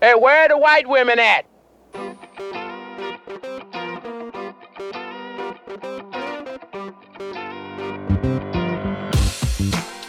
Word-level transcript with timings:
Hey, 0.00 0.14
where 0.14 0.44
are 0.44 0.48
the 0.48 0.58
white 0.58 0.86
women 0.86 1.18
at? 1.18 1.46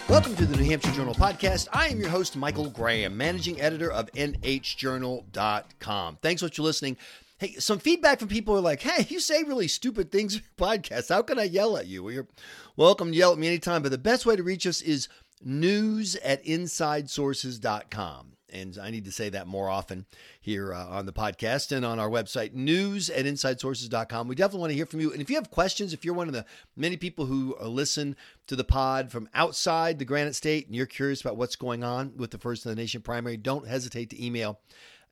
Welcome 0.09 0.35
to 0.35 0.45
the 0.45 0.57
New 0.57 0.65
Hampshire 0.65 0.91
Journal 0.91 1.15
podcast. 1.15 1.69
I 1.71 1.87
am 1.87 2.01
your 2.01 2.09
host, 2.09 2.35
Michael 2.35 2.69
Graham, 2.69 3.15
managing 3.15 3.61
editor 3.61 3.89
of 3.89 4.11
NHJournal.com. 4.11 6.17
Thanks 6.21 6.41
so 6.41 6.47
much 6.47 6.57
for 6.57 6.63
listening. 6.63 6.97
Hey, 7.37 7.53
some 7.53 7.79
feedback 7.79 8.19
from 8.19 8.27
people 8.27 8.57
are 8.57 8.61
like, 8.61 8.81
hey, 8.81 9.05
you 9.07 9.21
say 9.21 9.43
really 9.43 9.69
stupid 9.69 10.11
things 10.11 10.35
in 10.35 10.41
your 10.41 10.49
podcast. 10.69 11.07
How 11.07 11.21
can 11.21 11.39
I 11.39 11.43
yell 11.43 11.77
at 11.77 11.87
you? 11.87 12.03
Well, 12.03 12.13
you're 12.13 12.27
welcome 12.75 13.11
to 13.11 13.17
yell 13.17 13.31
at 13.31 13.37
me 13.37 13.47
anytime, 13.47 13.83
but 13.83 13.91
the 13.91 13.97
best 13.97 14.25
way 14.25 14.35
to 14.35 14.43
reach 14.43 14.67
us 14.67 14.81
is 14.81 15.07
news 15.41 16.17
at 16.17 16.43
insidesources.com. 16.43 18.33
And 18.57 18.77
I 18.77 18.91
need 18.91 19.05
to 19.05 19.11
say 19.11 19.29
that 19.29 19.47
more 19.47 19.69
often 19.69 20.05
here 20.41 20.73
uh, 20.73 20.87
on 20.87 21.05
the 21.05 21.13
podcast 21.13 21.71
and 21.71 21.85
on 21.85 21.99
our 21.99 22.09
website, 22.09 22.53
news 22.53 23.09
at 23.09 23.25
insidesources.com. 23.25 24.27
We 24.27 24.35
definitely 24.35 24.59
want 24.59 24.71
to 24.71 24.75
hear 24.75 24.85
from 24.85 24.99
you. 24.99 25.11
And 25.11 25.21
if 25.21 25.29
you 25.29 25.35
have 25.35 25.51
questions, 25.51 25.93
if 25.93 26.03
you're 26.03 26.13
one 26.13 26.27
of 26.27 26.33
the 26.33 26.45
many 26.75 26.97
people 26.97 27.25
who 27.25 27.55
uh, 27.59 27.67
listen 27.67 28.15
to 28.47 28.55
the 28.55 28.63
pod 28.63 29.11
from 29.11 29.29
outside 29.33 29.99
the 29.99 30.05
Granite 30.05 30.35
State 30.35 30.67
and 30.67 30.75
you're 30.75 30.85
curious 30.85 31.21
about 31.21 31.37
what's 31.37 31.55
going 31.55 31.83
on 31.83 32.13
with 32.17 32.31
the 32.31 32.37
First 32.37 32.65
in 32.65 32.69
the 32.71 32.75
Nation 32.75 33.01
primary, 33.01 33.37
don't 33.37 33.67
hesitate 33.67 34.09
to 34.09 34.23
email 34.23 34.59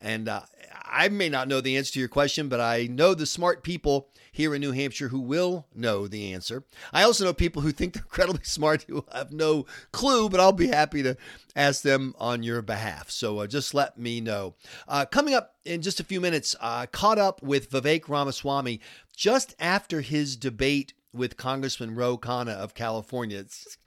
and 0.01 0.27
uh, 0.29 0.41
I 0.85 1.09
may 1.09 1.29
not 1.29 1.47
know 1.47 1.61
the 1.61 1.77
answer 1.77 1.93
to 1.93 1.99
your 1.99 2.07
question, 2.07 2.47
but 2.47 2.59
I 2.59 2.87
know 2.87 3.13
the 3.13 3.25
smart 3.25 3.63
people 3.63 4.09
here 4.31 4.53
in 4.53 4.61
New 4.61 4.71
Hampshire 4.71 5.07
who 5.07 5.21
will 5.21 5.67
know 5.73 6.07
the 6.07 6.33
answer. 6.33 6.63
I 6.93 7.03
also 7.03 7.23
know 7.23 7.33
people 7.33 7.61
who 7.61 7.71
think 7.71 7.93
they're 7.93 8.03
incredibly 8.05 8.43
smart 8.43 8.85
who 8.87 9.05
have 9.13 9.31
no 9.31 9.65
clue, 9.91 10.29
but 10.29 10.39
I'll 10.39 10.51
be 10.51 10.67
happy 10.67 11.03
to 11.03 11.15
ask 11.55 11.81
them 11.81 12.13
on 12.19 12.43
your 12.43 12.61
behalf. 12.61 13.09
So 13.09 13.39
uh, 13.39 13.47
just 13.47 13.73
let 13.73 13.97
me 13.97 14.21
know. 14.21 14.55
Uh, 14.87 15.05
coming 15.05 15.33
up 15.33 15.55
in 15.63 15.81
just 15.81 15.99
a 15.99 16.05
few 16.05 16.21
minutes, 16.21 16.55
uh, 16.59 16.85
caught 16.87 17.17
up 17.17 17.41
with 17.41 17.71
Vivek 17.71 18.09
Ramaswamy 18.09 18.81
just 19.15 19.55
after 19.59 20.01
his 20.01 20.35
debate 20.35 20.93
with 21.13 21.37
Congressman 21.37 21.95
Ro 21.95 22.17
Khanna 22.17 22.53
of 22.55 22.73
California. 22.73 23.39
It's 23.39 23.77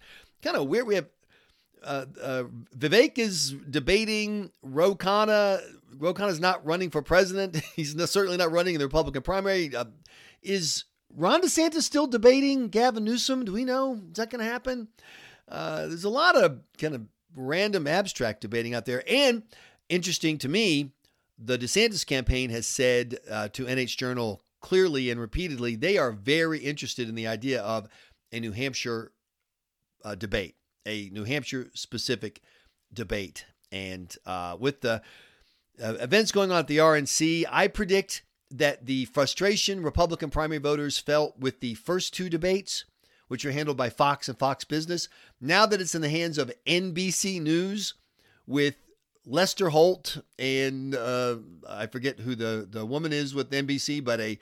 kind 0.42 0.56
of 0.56 0.66
weird. 0.66 0.86
We 0.86 0.94
have 0.94 1.08
uh, 1.84 2.06
uh, 2.20 2.44
Vivek 2.76 3.18
is 3.18 3.54
debating 3.68 4.50
Ro 4.62 4.94
Khanna. 4.94 5.60
Ro 5.98 6.14
Khanna's 6.14 6.40
not 6.40 6.64
running 6.64 6.90
for 6.90 7.02
president. 7.02 7.56
He's 7.76 7.94
certainly 8.10 8.36
not 8.36 8.52
running 8.52 8.74
in 8.74 8.78
the 8.78 8.86
Republican 8.86 9.22
primary. 9.22 9.74
Uh, 9.74 9.86
is 10.42 10.84
Ron 11.14 11.42
DeSantis 11.42 11.82
still 11.82 12.06
debating 12.06 12.68
Gavin 12.68 13.04
Newsom? 13.04 13.44
Do 13.44 13.52
we 13.52 13.64
know? 13.64 13.94
Is 13.94 14.16
that 14.16 14.30
going 14.30 14.44
to 14.44 14.50
happen? 14.50 14.88
Uh, 15.48 15.86
there's 15.86 16.04
a 16.04 16.10
lot 16.10 16.36
of 16.36 16.60
kind 16.76 16.94
of 16.94 17.02
random 17.34 17.86
abstract 17.86 18.40
debating 18.40 18.74
out 18.74 18.84
there. 18.84 19.02
And 19.08 19.42
interesting 19.88 20.38
to 20.38 20.48
me, 20.48 20.92
the 21.38 21.58
DeSantis 21.58 22.04
campaign 22.04 22.50
has 22.50 22.66
said 22.66 23.18
uh, 23.30 23.48
to 23.48 23.64
NH 23.64 23.96
Journal 23.96 24.42
clearly 24.60 25.08
and 25.08 25.20
repeatedly 25.20 25.76
they 25.76 25.96
are 25.98 26.10
very 26.10 26.58
interested 26.58 27.08
in 27.08 27.14
the 27.14 27.28
idea 27.28 27.62
of 27.62 27.88
a 28.32 28.40
New 28.40 28.50
Hampshire 28.50 29.12
debate 30.16 30.56
a 30.88 31.10
New 31.12 31.24
Hampshire 31.24 31.68
specific 31.74 32.40
debate. 32.92 33.44
And 33.70 34.14
uh, 34.26 34.56
with 34.58 34.80
the 34.80 35.02
uh, 35.82 35.94
events 36.00 36.32
going 36.32 36.50
on 36.50 36.58
at 36.58 36.66
the 36.66 36.78
RNC, 36.78 37.44
I 37.50 37.68
predict 37.68 38.22
that 38.50 38.86
the 38.86 39.04
frustration 39.06 39.82
Republican 39.82 40.30
primary 40.30 40.58
voters 40.58 40.98
felt 40.98 41.38
with 41.38 41.60
the 41.60 41.74
first 41.74 42.14
two 42.14 42.30
debates, 42.30 42.84
which 43.28 43.44
are 43.44 43.52
handled 43.52 43.76
by 43.76 43.90
Fox 43.90 44.28
and 44.28 44.38
Fox 44.38 44.64
Business, 44.64 45.08
now 45.40 45.66
that 45.66 45.80
it's 45.80 45.94
in 45.94 46.00
the 46.00 46.08
hands 46.08 46.38
of 46.38 46.52
NBC 46.66 47.40
News 47.42 47.94
with 48.46 48.76
Lester 49.26 49.68
Holt 49.68 50.22
and 50.38 50.94
uh, 50.94 51.36
I 51.68 51.86
forget 51.86 52.20
who 52.20 52.34
the, 52.34 52.66
the 52.68 52.86
woman 52.86 53.12
is 53.12 53.34
with 53.34 53.50
NBC, 53.50 54.02
but 54.02 54.20
a 54.20 54.38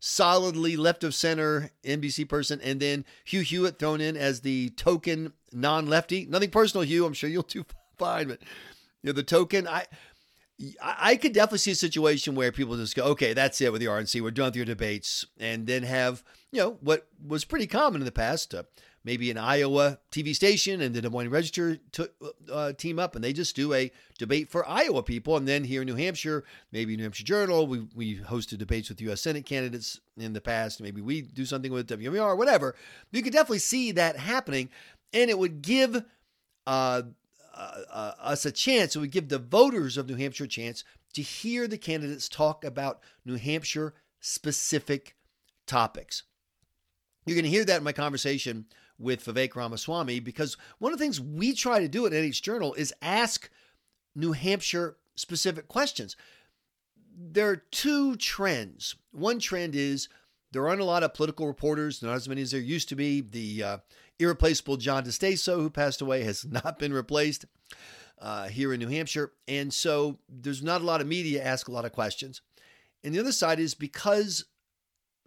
solidly 0.00 0.76
left 0.76 1.04
of 1.04 1.14
center 1.14 1.70
NBC 1.84 2.28
person, 2.28 2.60
and 2.62 2.80
then 2.80 3.04
Hugh 3.24 3.40
Hewitt 3.40 3.78
thrown 3.78 4.00
in 4.00 4.16
as 4.16 4.40
the 4.40 4.70
token 4.70 5.32
non 5.52 5.86
lefty. 5.86 6.26
Nothing 6.26 6.50
personal, 6.50 6.84
Hugh. 6.84 7.06
I'm 7.06 7.14
sure 7.14 7.30
you'll 7.30 7.42
do 7.42 7.64
fine, 7.98 8.28
but 8.28 8.40
you 9.02 9.08
know 9.08 9.12
the 9.12 9.22
token. 9.22 9.66
I 9.66 9.86
I 10.80 11.16
could 11.16 11.32
definitely 11.32 11.58
see 11.58 11.72
a 11.72 11.76
situation 11.76 12.34
where 12.34 12.52
people 12.52 12.76
just 12.76 12.94
go, 12.94 13.04
okay, 13.06 13.32
that's 13.32 13.60
it 13.60 13.72
with 13.72 13.80
the 13.80 13.88
RNC. 13.88 14.20
We're 14.20 14.30
done 14.30 14.46
with 14.46 14.56
your 14.56 14.64
debates, 14.64 15.26
and 15.38 15.66
then 15.66 15.82
have 15.82 16.22
you 16.52 16.60
know 16.60 16.78
what 16.80 17.08
was 17.24 17.44
pretty 17.44 17.66
common 17.66 18.00
in 18.00 18.04
the 18.04 18.12
past. 18.12 18.54
Uh, 18.54 18.62
maybe 19.04 19.30
an 19.30 19.36
Iowa 19.36 19.98
TV 20.10 20.34
station 20.34 20.80
and 20.80 20.94
the 20.94 21.02
Des 21.02 21.10
Moines 21.10 21.28
Register 21.28 21.76
t- 21.92 22.06
uh, 22.50 22.72
team 22.72 22.98
up 22.98 23.14
and 23.14 23.22
they 23.22 23.32
just 23.32 23.54
do 23.54 23.74
a 23.74 23.92
debate 24.18 24.48
for 24.48 24.66
Iowa 24.68 25.02
people. 25.02 25.36
And 25.36 25.46
then 25.46 25.64
here 25.64 25.82
in 25.82 25.86
New 25.86 25.94
Hampshire, 25.94 26.44
maybe 26.72 26.96
New 26.96 27.02
Hampshire 27.02 27.24
Journal, 27.24 27.66
we, 27.66 27.86
we 27.94 28.18
hosted 28.18 28.58
debates 28.58 28.88
with 28.88 29.00
U.S. 29.02 29.20
Senate 29.20 29.44
candidates 29.44 30.00
in 30.16 30.32
the 30.32 30.40
past. 30.40 30.80
Maybe 30.80 31.02
we 31.02 31.22
do 31.22 31.44
something 31.44 31.72
with 31.72 31.88
WMUR, 31.88 32.36
whatever. 32.36 32.74
You 33.12 33.22
could 33.22 33.32
definitely 33.32 33.58
see 33.58 33.92
that 33.92 34.16
happening. 34.16 34.70
And 35.12 35.30
it 35.30 35.38
would 35.38 35.62
give 35.62 36.02
uh, 36.66 37.02
uh, 37.54 37.78
uh, 37.92 38.12
us 38.20 38.46
a 38.46 38.50
chance, 38.50 38.96
it 38.96 39.00
would 39.00 39.12
give 39.12 39.28
the 39.28 39.38
voters 39.38 39.96
of 39.96 40.08
New 40.08 40.16
Hampshire 40.16 40.44
a 40.44 40.48
chance 40.48 40.82
to 41.12 41.22
hear 41.22 41.68
the 41.68 41.78
candidates 41.78 42.28
talk 42.28 42.64
about 42.64 43.00
New 43.24 43.36
Hampshire 43.36 43.94
specific 44.20 45.14
topics. 45.66 46.24
You're 47.26 47.36
going 47.36 47.44
to 47.44 47.50
hear 47.50 47.64
that 47.64 47.78
in 47.78 47.84
my 47.84 47.92
conversation 47.92 48.66
with 48.98 49.24
Vivek 49.24 49.56
Ramaswamy 49.56 50.20
because 50.20 50.56
one 50.78 50.92
of 50.92 50.98
the 50.98 51.04
things 51.04 51.20
we 51.20 51.52
try 51.54 51.80
to 51.80 51.88
do 51.88 52.06
at 52.06 52.12
NH 52.12 52.42
Journal 52.42 52.74
is 52.74 52.94
ask 53.02 53.50
New 54.14 54.32
Hampshire 54.32 54.96
specific 55.16 55.68
questions. 55.68 56.16
There 57.16 57.48
are 57.50 57.56
two 57.56 58.16
trends. 58.16 58.96
One 59.12 59.38
trend 59.38 59.74
is 59.74 60.08
there 60.52 60.68
aren't 60.68 60.80
a 60.80 60.84
lot 60.84 61.02
of 61.02 61.14
political 61.14 61.46
reporters, 61.46 62.02
not 62.02 62.14
as 62.14 62.28
many 62.28 62.42
as 62.42 62.52
there 62.52 62.60
used 62.60 62.88
to 62.90 62.96
be. 62.96 63.20
The 63.20 63.62
uh, 63.62 63.78
irreplaceable 64.18 64.76
John 64.76 65.04
DiStaso, 65.04 65.56
who 65.56 65.70
passed 65.70 66.00
away, 66.00 66.22
has 66.22 66.44
not 66.50 66.78
been 66.78 66.92
replaced 66.92 67.44
uh, 68.20 68.48
here 68.48 68.72
in 68.72 68.80
New 68.80 68.88
Hampshire. 68.88 69.32
And 69.48 69.72
so 69.72 70.18
there's 70.28 70.62
not 70.62 70.80
a 70.80 70.84
lot 70.84 71.00
of 71.00 71.06
media 71.06 71.42
ask 71.42 71.68
a 71.68 71.72
lot 71.72 71.84
of 71.84 71.92
questions. 71.92 72.40
And 73.02 73.14
the 73.14 73.20
other 73.20 73.32
side 73.32 73.60
is 73.60 73.74
because 73.74 74.44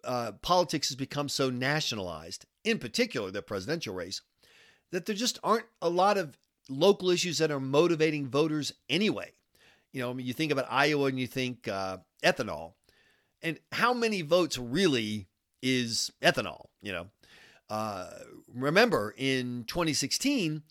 uh, 0.03 0.31
politics 0.41 0.89
has 0.89 0.95
become 0.95 1.29
so 1.29 1.49
nationalized, 1.49 2.45
in 2.67 2.79
particular 2.79 3.31
the 3.31 3.41
presidential 3.41 3.93
race, 3.93 4.21
that 4.91 5.05
there 5.05 5.15
just 5.15 5.39
aren't 5.43 5.65
a 5.81 5.89
lot 5.89 6.17
of 6.17 6.37
local 6.69 7.09
issues 7.09 7.37
that 7.37 7.51
are 7.51 7.59
motivating 7.59 8.27
voters 8.27 8.73
anyway. 8.89 9.31
You 9.93 10.01
know, 10.01 10.09
I 10.09 10.13
mean, 10.13 10.27
you 10.27 10.33
think 10.33 10.51
about 10.51 10.67
Iowa 10.69 11.05
and 11.05 11.19
you 11.19 11.27
think 11.27 11.67
uh, 11.67 11.97
ethanol, 12.23 12.73
and 13.41 13.57
how 13.71 13.93
many 13.93 14.21
votes 14.21 14.57
really 14.57 15.27
is 15.61 16.11
ethanol? 16.21 16.65
You 16.81 16.91
know, 16.91 17.07
uh, 17.69 18.09
remember 18.53 19.15
in 19.17 19.63
2016, 19.67 20.61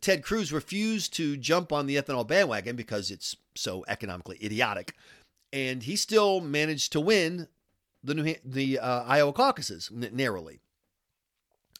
Ted 0.00 0.22
Cruz 0.22 0.52
refused 0.52 1.14
to 1.14 1.36
jump 1.38 1.72
on 1.72 1.86
the 1.86 1.96
ethanol 1.96 2.26
bandwagon 2.26 2.76
because 2.76 3.10
it's 3.10 3.34
so 3.54 3.84
economically 3.88 4.38
idiotic, 4.44 4.94
and 5.52 5.82
he 5.82 5.96
still 5.96 6.40
managed 6.40 6.92
to 6.92 7.00
win 7.00 7.48
the 8.04 8.14
New 8.14 8.34
the 8.44 8.78
uh, 8.78 9.04
Iowa 9.04 9.32
caucuses 9.32 9.90
narrowly. 9.90 10.60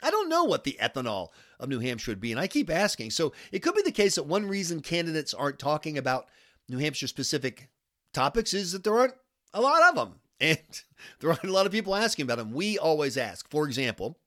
I 0.02 0.10
don't 0.10 0.28
know 0.28 0.44
what 0.44 0.64
the 0.64 0.78
ethanol 0.80 1.28
of 1.58 1.68
New 1.68 1.80
Hampshire 1.80 2.10
would 2.10 2.20
be, 2.20 2.32
and 2.32 2.40
I 2.40 2.46
keep 2.46 2.70
asking. 2.70 3.10
So 3.10 3.32
it 3.52 3.60
could 3.60 3.74
be 3.74 3.82
the 3.82 3.92
case 3.92 4.16
that 4.16 4.24
one 4.24 4.46
reason 4.46 4.80
candidates 4.80 5.34
aren't 5.34 5.58
talking 5.58 5.96
about 5.96 6.26
New 6.68 6.78
Hampshire 6.78 7.06
specific 7.06 7.68
topics 8.12 8.52
is 8.52 8.72
that 8.72 8.84
there 8.84 8.98
aren't 8.98 9.14
a 9.54 9.60
lot 9.60 9.88
of 9.88 9.94
them, 9.94 10.14
and 10.40 10.82
there 11.20 11.30
aren't 11.30 11.44
a 11.44 11.52
lot 11.52 11.66
of 11.66 11.72
people 11.72 11.94
asking 11.94 12.24
about 12.24 12.38
them. 12.38 12.52
We 12.52 12.78
always 12.78 13.16
ask. 13.16 13.48
For 13.50 13.66
example, 13.66 14.18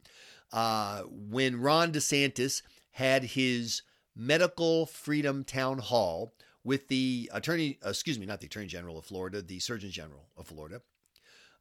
uh, 0.52 1.02
when 1.03 1.62
Ron 1.62 1.91
DeSantis 1.91 2.62
had 2.91 3.24
his 3.24 3.84
medical 4.16 4.85
freedom 4.85 5.44
town 5.44 5.78
hall 5.79 6.34
with 6.63 6.88
the 6.88 7.29
attorney, 7.34 7.79
excuse 7.85 8.19
me, 8.19 8.25
not 8.25 8.41
the 8.41 8.47
attorney 8.47 8.67
general 8.67 8.97
of 8.97 9.05
Florida, 9.05 9.41
the 9.41 9.59
surgeon 9.59 9.91
general 9.91 10.28
of 10.35 10.47
Florida, 10.47 10.82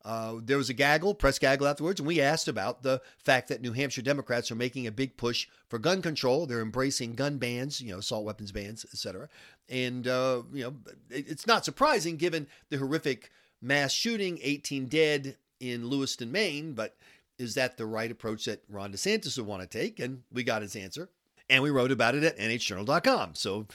uh, 0.04 0.34
there 0.42 0.56
was 0.56 0.70
a 0.70 0.74
gaggle, 0.74 1.14
press 1.14 1.38
gaggle 1.38 1.66
afterwards, 1.66 2.00
and 2.00 2.06
we 2.06 2.20
asked 2.20 2.48
about 2.48 2.82
the 2.82 3.00
fact 3.18 3.48
that 3.48 3.60
New 3.60 3.72
Hampshire 3.72 4.02
Democrats 4.02 4.50
are 4.50 4.56
making 4.56 4.86
a 4.86 4.92
big 4.92 5.16
push 5.16 5.48
for 5.68 5.78
gun 5.78 6.02
control. 6.02 6.46
They're 6.46 6.60
embracing 6.60 7.14
gun 7.14 7.38
bans, 7.38 7.80
you 7.80 7.92
know, 7.92 7.98
assault 7.98 8.24
weapons 8.24 8.52
bans, 8.52 8.84
etc. 8.84 9.28
And 9.68 10.06
uh, 10.06 10.42
you 10.52 10.64
know, 10.64 10.74
it's 11.10 11.46
not 11.46 11.64
surprising 11.64 12.16
given 12.16 12.46
the 12.70 12.78
horrific 12.78 13.30
mass 13.60 13.92
shooting, 13.92 14.38
18 14.42 14.86
dead 14.86 15.36
in 15.60 15.88
Lewiston, 15.90 16.30
Maine. 16.30 16.74
But 16.74 16.96
is 17.38 17.54
that 17.54 17.76
the 17.76 17.86
right 17.86 18.10
approach 18.10 18.44
that 18.44 18.62
Ron 18.68 18.92
DeSantis 18.92 19.36
would 19.36 19.46
want 19.46 19.62
to 19.62 19.68
take? 19.68 19.98
And 19.98 20.22
we 20.32 20.44
got 20.44 20.62
his 20.62 20.76
answer, 20.76 21.08
and 21.50 21.62
we 21.62 21.70
wrote 21.70 21.90
about 21.90 22.14
it 22.14 22.22
at 22.22 22.38
NHJournal.com. 22.38 23.34
So 23.34 23.66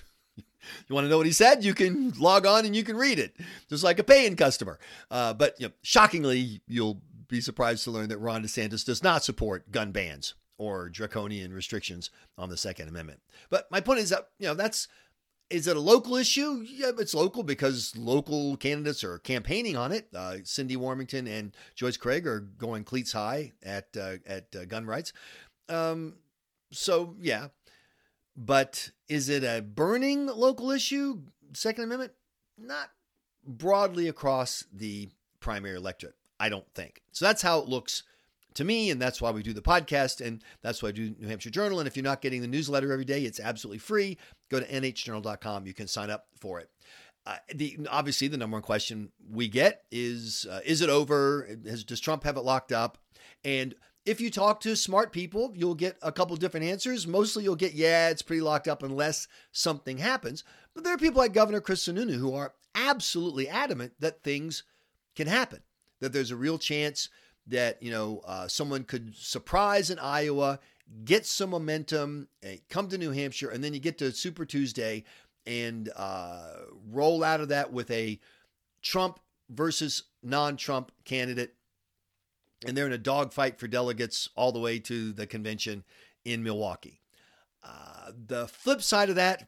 you 0.88 0.96
want 0.96 1.06
to 1.06 1.10
know 1.10 1.18
what 1.18 1.26
he 1.26 1.32
said? 1.32 1.64
You 1.64 1.74
can 1.74 2.12
log 2.20 2.46
on 2.46 2.66
and 2.66 2.76
you 2.76 2.84
can 2.84 2.98
read 2.98 3.20
it, 3.20 3.36
just 3.70 3.84
like 3.84 4.00
a 4.00 4.04
paying 4.04 4.36
customer. 4.36 4.80
Uh, 5.10 5.34
but 5.34 5.60
you 5.60 5.68
know, 5.68 5.74
shockingly, 5.82 6.62
you'll 6.68 7.02
be 7.28 7.42
surprised 7.42 7.84
to 7.86 7.92
learn 7.92 8.10
that 8.10 8.20
Ron 8.20 8.44
DeSantis 8.44 8.86
does 8.86 9.04
not 9.04 9.24
support 9.24 9.72
gun 9.72 9.92
bans 9.92 10.36
or 10.58 10.90
draconian 10.90 11.54
restrictions 11.54 12.10
on 12.38 12.50
the 12.50 12.58
Second 12.58 12.88
Amendment. 12.88 13.22
But 13.50 13.70
my 13.72 13.82
point 13.82 14.00
is 14.00 14.10
that 14.10 14.28
you 14.40 14.48
know 14.48 14.54
that's 14.54 14.88
is 15.50 15.68
it 15.68 15.78
a 15.78 15.80
local 15.80 16.16
issue? 16.16 16.66
Yeah, 16.68 16.92
it's 16.98 17.14
local 17.14 17.44
because 17.44 17.96
local 17.96 18.58
candidates 18.58 19.04
are 19.04 19.20
campaigning 19.20 19.76
on 19.78 19.92
it. 19.92 20.08
Uh, 20.14 20.38
Cinde 20.44 20.78
Warmington 20.78 21.28
and 21.28 21.56
Joyce 21.76 21.98
Craig 21.98 22.26
are 22.26 22.40
going 22.40 22.84
cleats 22.84 23.12
high 23.12 23.52
at 23.62 23.88
uh, 24.00 24.16
at 24.26 24.48
uh, 24.56 24.66
gun 24.66 24.86
rights. 24.86 25.14
Um, 25.70 26.16
so 26.72 27.16
yeah, 27.22 27.50
but 28.36 28.92
is 29.08 29.30
it 29.30 29.44
a 29.44 29.62
burning 29.62 30.28
local 30.28 30.72
issue? 30.72 31.22
Second 31.54 31.86
Amendment, 31.86 32.14
not 32.58 32.90
broadly 33.46 34.08
across 34.08 34.66
the 34.72 35.10
primary 35.40 35.76
electorate. 35.76 36.16
I 36.40 36.50
don't 36.50 36.68
think. 36.74 37.02
So 37.12 37.26
that's 37.26 37.42
how 37.42 37.60
it 37.60 37.68
looks 37.68 38.04
to 38.56 38.64
me, 38.64 38.90
and 38.90 39.02
that's 39.02 39.22
why 39.22 39.32
we 39.32 39.44
do 39.44 39.54
the 39.54 39.62
podcast, 39.62 40.26
and 40.26 40.44
that's 40.62 40.82
why 40.82 40.90
I 40.90 40.92
do 40.92 41.16
New 41.20 41.28
Hampshire 41.28 41.50
Journal. 41.50 41.80
And 41.80 41.88
if 41.88 41.96
you're 41.96 42.04
not 42.04 42.22
getting 42.22 42.42
the 42.42 42.48
newsletter 42.48 42.92
every 42.92 43.06
day, 43.06 43.24
it's 43.24 43.40
absolutely 43.40 43.80
free. 43.80 44.18
Go 44.50 44.60
to 44.60 44.66
nhjournal.com. 44.66 45.66
You 45.66 45.74
can 45.74 45.88
sign 45.88 46.10
up 46.10 46.28
for 46.40 46.60
it. 46.60 46.70
Uh, 47.26 47.38
the 47.56 47.78
obviously 47.90 48.28
the 48.28 48.38
number 48.38 48.56
one 48.56 48.62
question 48.62 49.10
we 49.32 49.48
get 49.48 49.84
is 49.92 50.46
uh, 50.52 50.60
is 50.66 50.82
it 50.82 50.90
over? 50.90 51.48
Has, 51.66 51.86
does 51.86 52.02
Trump 52.02 52.26
have 52.26 52.36
it 52.36 52.44
locked 52.44 52.74
up? 52.74 52.98
And 53.46 53.76
if 54.06 54.20
you 54.20 54.30
talk 54.30 54.60
to 54.62 54.76
smart 54.76 55.12
people, 55.12 55.54
you'll 55.56 55.76
get 55.76 55.98
a 56.02 56.12
couple 56.12 56.36
different 56.36 56.66
answers. 56.66 57.08
Mostly 57.08 57.44
you'll 57.44 57.56
get, 57.56 57.74
yeah, 57.74 58.10
it's 58.10 58.22
pretty 58.22 58.42
locked 58.42 58.68
up 58.68 58.84
unless 58.84 59.28
something 59.52 59.98
happens. 59.98 60.44
But 60.74 60.84
there 60.84 60.94
are 60.94 60.98
people 60.98 61.22
like 61.22 61.34
Governor 61.34 61.62
Chris 61.62 61.88
Sununu 61.88 62.16
who 62.16 62.34
are 62.34 62.54
absolutely 62.76 63.48
adamant 63.48 63.94
that 64.00 64.24
things 64.24 64.64
can 65.16 65.28
happen, 65.28 65.62
that 66.00 66.12
there's 66.12 66.32
a 66.32 66.36
real 66.36 66.58
chance 66.58 67.10
that 67.48 67.82
you 67.82 67.92
know 67.92 68.22
uh, 68.26 68.48
someone 68.48 68.84
could 68.84 69.16
surprise 69.16 69.90
in 69.90 70.00
Iowa, 70.00 70.60
get 71.06 71.26
some 71.26 71.50
momentum, 71.50 72.28
eh, 72.42 72.58
come 72.70 72.88
to 72.90 72.98
New 72.98 73.12
Hampshire, 73.12 73.50
and 73.50 73.64
then 73.64 73.74
you 73.74 73.80
get 73.80 73.98
to 74.00 74.12
Super 74.12 74.46
Tuesday 74.46 75.04
and 75.46 75.90
uh, 75.96 76.54
roll 76.90 77.24
out 77.24 77.42
of 77.42 77.50
that 77.50 77.72
with 77.72 77.92
a 77.92 78.20
Trump 78.82 79.20
versus 79.50 80.04
non-Trump 80.22 80.92
candidate, 81.04 81.54
and 82.66 82.78
they're 82.78 82.86
in 82.86 82.94
a 82.94 82.98
dogfight 82.98 83.60
for 83.60 83.68
delegates 83.68 84.30
all 84.36 84.52
the 84.52 84.60
way 84.60 84.80
to 84.80 85.12
the 85.12 85.28
convention 85.28 85.84
in 86.26 86.44
Milwaukee. 86.44 87.02
Uh, 87.64 88.12
the 88.28 88.48
flip 88.48 88.82
side 88.82 89.10
of 89.10 89.16
that 89.16 89.48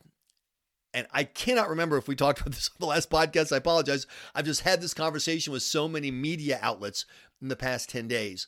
and 0.96 1.08
I 1.12 1.26
cannot 1.26 1.70
remember 1.70 1.98
if 1.98 2.08
we 2.08 2.16
talked 2.16 2.40
about 2.42 2.54
this 2.54 2.70
on 2.70 2.78
the 2.80 2.86
last 2.88 3.10
podcast. 3.10 3.52
I 3.52 3.58
apologize. 3.58 4.08
I've 4.34 4.46
just 4.46 4.62
had 4.62 4.82
this 4.82 4.94
conversation 4.94 5.52
with 5.54 5.62
so 5.62 5.88
many 5.88 6.10
media 6.10 6.58
outlets 6.62 7.06
in 7.42 7.50
the 7.50 7.56
past 7.58 7.90
10 7.90 8.08
days. 8.08 8.48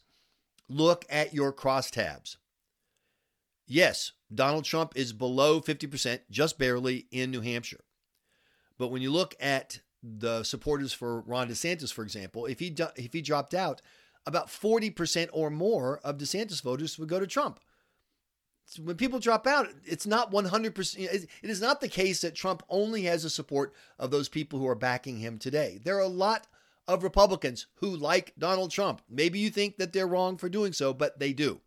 Look 0.69 1.05
at 1.09 1.33
your 1.33 1.51
crosstabs. 1.51 2.37
Yes, 3.67 4.13
Donald 4.33 4.63
Trump 4.63 4.93
is 4.95 5.11
below 5.11 5.59
50%, 5.59 6.21
just 6.31 6.57
barely, 6.57 7.07
in 7.11 7.31
New 7.31 7.41
Hampshire. 7.41 7.83
But 8.77 8.87
when 8.89 9.01
you 9.01 9.11
look 9.11 9.35
at 9.41 9.81
the 10.01 10.43
supporters 10.43 10.93
for 10.93 11.21
Ron 11.21 11.49
DeSantis, 11.49 11.91
for 11.91 12.03
example, 12.03 12.45
if 12.45 12.59
he 12.59 12.73
if 12.95 13.11
he 13.11 13.21
dropped 13.21 13.53
out, 13.53 13.81
about 14.27 14.47
40% 14.49 15.29
or 15.33 15.49
more 15.49 15.99
of 16.03 16.17
DeSantis 16.17 16.61
voters 16.61 16.99
would 16.99 17.09
go 17.09 17.19
to 17.19 17.25
Trump 17.25 17.59
when 18.83 18.97
people 18.97 19.19
drop 19.19 19.47
out, 19.47 19.69
it's 19.85 20.05
not 20.05 20.31
100%. 20.31 20.97
It 20.97 21.49
is 21.49 21.61
not 21.61 21.79
the 21.79 21.87
case 21.87 22.21
that 22.21 22.35
Trump 22.35 22.63
only 22.69 23.03
has 23.03 23.23
the 23.23 23.29
support 23.29 23.73
of 23.97 24.11
those 24.11 24.27
people 24.27 24.59
who 24.59 24.67
are 24.67 24.75
backing 24.75 25.17
him 25.17 25.37
today. 25.37 25.79
There 25.83 25.95
are 25.95 26.01
a 26.01 26.07
lot 26.07 26.47
of 26.87 27.03
Republicans 27.03 27.67
who 27.75 27.95
like 27.95 28.33
Donald 28.37 28.71
Trump. 28.71 29.01
Maybe 29.09 29.39
you 29.39 29.49
think 29.49 29.77
that 29.77 29.93
they're 29.93 30.07
wrong 30.07 30.37
for 30.37 30.49
doing 30.49 30.73
so, 30.73 30.93
but 30.93 31.19
they 31.19 31.33
do. 31.33 31.61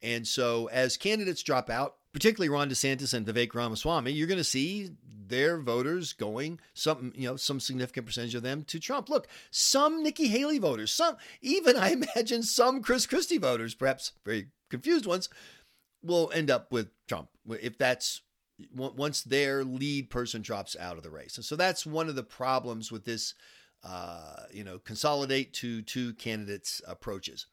And 0.00 0.26
so 0.26 0.68
as 0.68 0.96
candidates 0.96 1.42
drop 1.42 1.68
out, 1.68 1.96
particularly 2.18 2.48
Ron 2.48 2.68
DeSantis 2.68 3.14
and 3.14 3.24
Vivek 3.24 3.54
Ramaswamy, 3.54 4.10
you're 4.10 4.26
going 4.26 4.38
to 4.38 4.42
see 4.42 4.90
their 5.28 5.56
voters 5.60 6.12
going 6.12 6.58
some, 6.74 7.12
you 7.14 7.28
know, 7.28 7.36
some 7.36 7.60
significant 7.60 8.06
percentage 8.06 8.34
of 8.34 8.42
them 8.42 8.64
to 8.64 8.80
Trump. 8.80 9.08
Look, 9.08 9.28
some 9.52 10.02
Nikki 10.02 10.26
Haley 10.26 10.58
voters, 10.58 10.90
some 10.90 11.16
even 11.42 11.76
I 11.78 11.92
imagine 11.92 12.42
some 12.42 12.82
Chris 12.82 13.06
Christie 13.06 13.38
voters, 13.38 13.76
perhaps 13.76 14.10
very 14.24 14.48
confused 14.68 15.06
ones, 15.06 15.28
will 16.02 16.32
end 16.34 16.50
up 16.50 16.72
with 16.72 16.88
Trump 17.06 17.28
if 17.60 17.78
that's 17.78 18.22
once 18.74 19.22
their 19.22 19.62
lead 19.62 20.10
person 20.10 20.42
drops 20.42 20.76
out 20.76 20.96
of 20.96 21.04
the 21.04 21.10
race. 21.10 21.36
And 21.36 21.44
so 21.44 21.54
that's 21.54 21.86
one 21.86 22.08
of 22.08 22.16
the 22.16 22.24
problems 22.24 22.90
with 22.90 23.04
this, 23.04 23.34
uh, 23.84 24.42
you 24.52 24.64
know, 24.64 24.80
consolidate 24.80 25.52
to 25.52 25.82
two 25.82 26.14
candidates 26.14 26.82
approaches. 26.84 27.46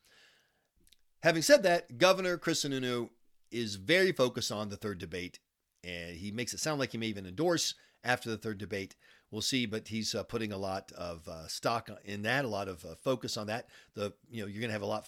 Having 1.21 1.43
said 1.43 1.61
that, 1.61 1.99
Governor 1.99 2.39
Chris 2.39 2.65
Sununu 2.65 3.09
is 3.55 3.75
very 3.75 4.11
focused 4.11 4.51
on 4.51 4.69
the 4.69 4.77
third 4.77 4.97
debate, 4.97 5.39
and 5.83 6.15
he 6.15 6.31
makes 6.31 6.53
it 6.53 6.59
sound 6.59 6.79
like 6.79 6.91
he 6.91 6.97
may 6.97 7.07
even 7.07 7.25
endorse 7.25 7.75
after 8.03 8.29
the 8.29 8.37
third 8.37 8.57
debate. 8.57 8.95
We'll 9.31 9.41
see, 9.41 9.65
but 9.65 9.87
he's 9.87 10.13
uh, 10.13 10.23
putting 10.23 10.51
a 10.51 10.57
lot 10.57 10.91
of 10.93 11.27
uh, 11.27 11.47
stock 11.47 11.89
in 12.03 12.21
that, 12.23 12.45
a 12.45 12.47
lot 12.47 12.67
of 12.67 12.85
uh, 12.85 12.95
focus 12.95 13.37
on 13.37 13.47
that. 13.47 13.67
The 13.95 14.13
you 14.29 14.41
know 14.41 14.47
you're 14.47 14.61
going 14.61 14.69
to 14.69 14.73
have 14.73 14.81
a 14.81 14.85
lot 14.85 15.07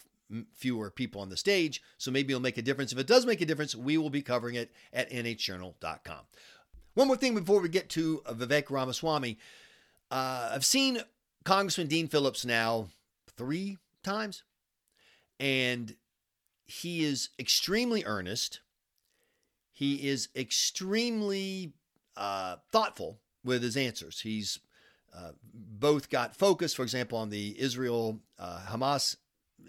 fewer 0.54 0.90
people 0.90 1.22
on 1.22 1.30
the 1.30 1.38
stage. 1.38 1.82
So 1.98 2.12
maybe 2.12 2.34
it'll 2.34 2.42
make 2.42 2.58
a 2.58 2.62
difference. 2.62 2.92
If 2.92 3.00
it 3.00 3.08
does 3.08 3.26
make 3.26 3.42
a 3.42 3.46
difference, 3.46 3.76
we 3.76 3.98
will 3.98 4.10
be 4.10 4.22
covering 4.22 4.56
it 4.56 4.72
at 4.92 5.10
nhjournal.com. 5.10 6.20
One 6.96 7.08
more 7.08 7.18
thing 7.18 7.36
before 7.36 7.62
we 7.62 7.70
get 7.70 7.90
to 7.90 8.22
Vivek 8.28 8.70
Ramaswamy. 8.70 9.38
Uh, 10.10 10.50
I've 10.54 10.66
seen 10.66 11.00
Congressman 11.44 11.88
Dean 11.88 12.08
Phillips 12.08 12.46
now 12.46 12.88
three 13.38 13.78
times, 14.04 14.44
and 15.40 15.96
he 16.68 17.04
is 17.04 17.30
extremely 17.40 18.04
earnest. 18.06 18.60
He 19.72 20.08
is 20.08 20.30
extremely 20.36 21.74
uh, 22.16 22.58
thoughtful 22.72 23.20
with 23.44 23.64
his 23.64 23.78
answers. 23.78 24.22
He's 24.22 24.60
uh, 25.16 25.32
both 25.54 26.10
got 26.10 26.36
focus, 26.36 26.74
for 26.74 26.84
example, 26.84 27.18
on 27.18 27.30
the 27.30 27.56
Israel 27.60 28.20
uh, 28.38 28.62
Hamas 28.70 29.16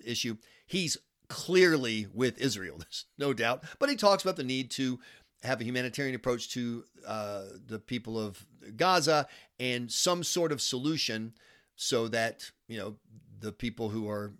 issue. 0.04 0.36
He's 0.66 0.96
clearly 1.28 2.08
with 2.12 2.38
Israel, 2.38 2.76
there's 2.78 3.06
no 3.16 3.32
doubt, 3.32 3.64
but 3.78 3.88
he 3.88 3.96
talks 3.96 4.22
about 4.22 4.36
the 4.36 4.44
need 4.44 4.70
to 4.72 4.98
have 5.44 5.60
a 5.60 5.64
humanitarian 5.64 6.16
approach 6.16 6.50
to 6.50 6.84
uh, 7.06 7.44
the 7.66 7.78
people 7.78 8.18
of 8.18 8.44
Gaza 8.76 9.28
and 9.60 9.90
some 9.90 10.24
sort 10.24 10.50
of 10.50 10.60
solution 10.60 11.34
so 11.76 12.08
that 12.08 12.50
you 12.66 12.76
know 12.76 12.96
the 13.38 13.52
people 13.52 13.88
who 13.88 14.08
are 14.08 14.32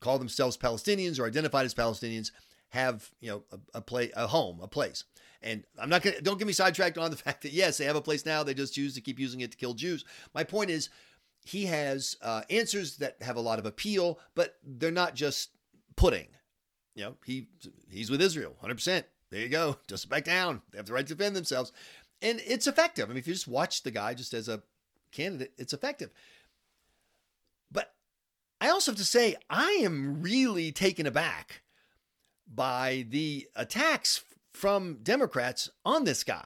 call 0.00 0.18
themselves 0.18 0.56
Palestinians 0.56 1.18
or 1.18 1.26
identified 1.26 1.64
as 1.64 1.74
Palestinians 1.74 2.30
have 2.70 3.10
you 3.20 3.30
know 3.30 3.42
a, 3.52 3.78
a 3.78 3.80
play 3.80 4.10
a 4.16 4.28
home 4.28 4.60
a 4.62 4.68
place 4.68 5.02
and 5.42 5.64
i'm 5.76 5.88
not 5.88 6.02
gonna 6.02 6.20
don't 6.20 6.38
get 6.38 6.46
me 6.46 6.52
sidetracked 6.52 6.96
on 6.98 7.10
the 7.10 7.16
fact 7.24 7.42
that 7.42 7.52
yes 7.52 7.78
they 7.78 7.84
have 7.84 7.96
a 7.96 8.00
place 8.00 8.24
now 8.24 8.44
they 8.44 8.54
just 8.54 8.76
choose 8.76 8.94
to 8.94 9.00
keep 9.00 9.18
using 9.18 9.40
it 9.40 9.50
to 9.50 9.56
kill 9.56 9.74
jews 9.74 10.04
my 10.36 10.44
point 10.44 10.70
is 10.70 10.88
he 11.44 11.66
has 11.66 12.16
uh, 12.22 12.42
answers 12.50 12.96
that 12.98 13.16
have 13.22 13.36
a 13.36 13.40
lot 13.40 13.58
of 13.58 13.66
appeal, 13.66 14.18
but 14.34 14.56
they're 14.64 14.90
not 14.90 15.14
just 15.14 15.50
pudding. 15.96 16.28
You 16.94 17.04
know, 17.04 17.16
he 17.24 17.48
he's 17.90 18.10
with 18.10 18.20
Israel, 18.20 18.56
100%. 18.62 19.04
There 19.30 19.40
you 19.40 19.48
go. 19.48 19.76
Just 19.86 20.08
back 20.08 20.24
down. 20.24 20.60
They 20.70 20.78
have 20.78 20.86
the 20.86 20.92
right 20.92 21.06
to 21.06 21.14
defend 21.14 21.36
themselves. 21.36 21.72
And 22.20 22.40
it's 22.44 22.66
effective. 22.66 23.04
I 23.04 23.08
mean, 23.08 23.16
if 23.16 23.28
you 23.28 23.32
just 23.32 23.46
watch 23.46 23.84
the 23.84 23.92
guy 23.92 24.12
just 24.12 24.34
as 24.34 24.48
a 24.48 24.60
candidate, 25.12 25.52
it's 25.56 25.72
effective. 25.72 26.10
I 28.60 28.68
also 28.68 28.92
have 28.92 28.98
to 28.98 29.04
say, 29.04 29.36
I 29.48 29.80
am 29.82 30.22
really 30.22 30.72
taken 30.72 31.06
aback 31.06 31.62
by 32.52 33.06
the 33.08 33.48
attacks 33.56 34.24
from 34.52 34.98
Democrats 35.02 35.70
on 35.84 36.04
this 36.04 36.24
guy 36.24 36.44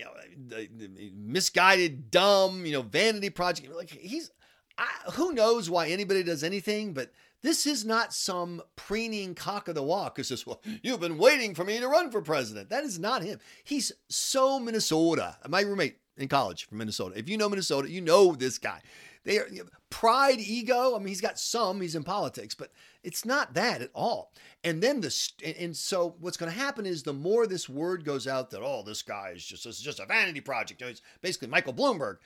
you 0.00 0.04
know, 0.48 1.10
misguided, 1.14 2.10
dumb, 2.10 2.64
you 2.64 2.72
know, 2.72 2.82
vanity 2.82 3.30
project. 3.30 3.74
Like 3.74 3.90
he's, 3.90 4.30
I, 4.78 4.88
who 5.12 5.32
knows 5.32 5.68
why 5.68 5.88
anybody 5.88 6.22
does 6.22 6.42
anything, 6.42 6.92
but 6.92 7.12
this 7.42 7.66
is 7.66 7.84
not 7.84 8.12
some 8.12 8.62
preening 8.76 9.34
cock 9.34 9.68
of 9.68 9.74
the 9.74 9.82
walk 9.82 10.16
who 10.16 10.22
says, 10.22 10.46
well, 10.46 10.62
you've 10.82 11.00
been 11.00 11.18
waiting 11.18 11.54
for 11.54 11.64
me 11.64 11.78
to 11.78 11.88
run 11.88 12.10
for 12.10 12.20
president. 12.20 12.70
That 12.70 12.84
is 12.84 12.98
not 12.98 13.22
him. 13.22 13.38
He's 13.64 13.92
so 14.08 14.58
Minnesota. 14.58 15.36
My 15.48 15.62
roommate 15.62 15.98
in 16.16 16.28
college 16.28 16.66
from 16.66 16.78
Minnesota. 16.78 17.18
If 17.18 17.28
you 17.28 17.36
know 17.36 17.48
Minnesota, 17.48 17.90
you 17.90 18.00
know 18.00 18.34
this 18.34 18.58
guy. 18.58 18.80
They 19.24 19.38
are 19.38 19.48
you 19.48 19.64
know, 19.64 19.70
pride, 19.90 20.40
ego. 20.40 20.94
I 20.94 20.98
mean, 20.98 21.08
he's 21.08 21.20
got 21.20 21.38
some. 21.38 21.80
He's 21.80 21.94
in 21.94 22.04
politics, 22.04 22.54
but 22.54 22.72
it's 23.02 23.24
not 23.24 23.54
that 23.54 23.82
at 23.82 23.90
all. 23.94 24.32
And 24.64 24.82
then 24.82 25.00
the 25.00 25.14
and 25.58 25.76
so 25.76 26.14
what's 26.20 26.36
going 26.36 26.50
to 26.50 26.58
happen 26.58 26.86
is 26.86 27.02
the 27.02 27.12
more 27.12 27.46
this 27.46 27.68
word 27.68 28.04
goes 28.04 28.26
out 28.26 28.50
that 28.50 28.62
oh 28.62 28.82
this 28.84 29.02
guy 29.02 29.32
is 29.34 29.44
just 29.44 29.64
this 29.64 29.76
is 29.76 29.82
just 29.82 30.00
a 30.00 30.06
vanity 30.06 30.40
project. 30.40 30.82
It's 30.82 31.02
basically 31.20 31.48
Michael 31.48 31.74
Bloomberg. 31.74 32.16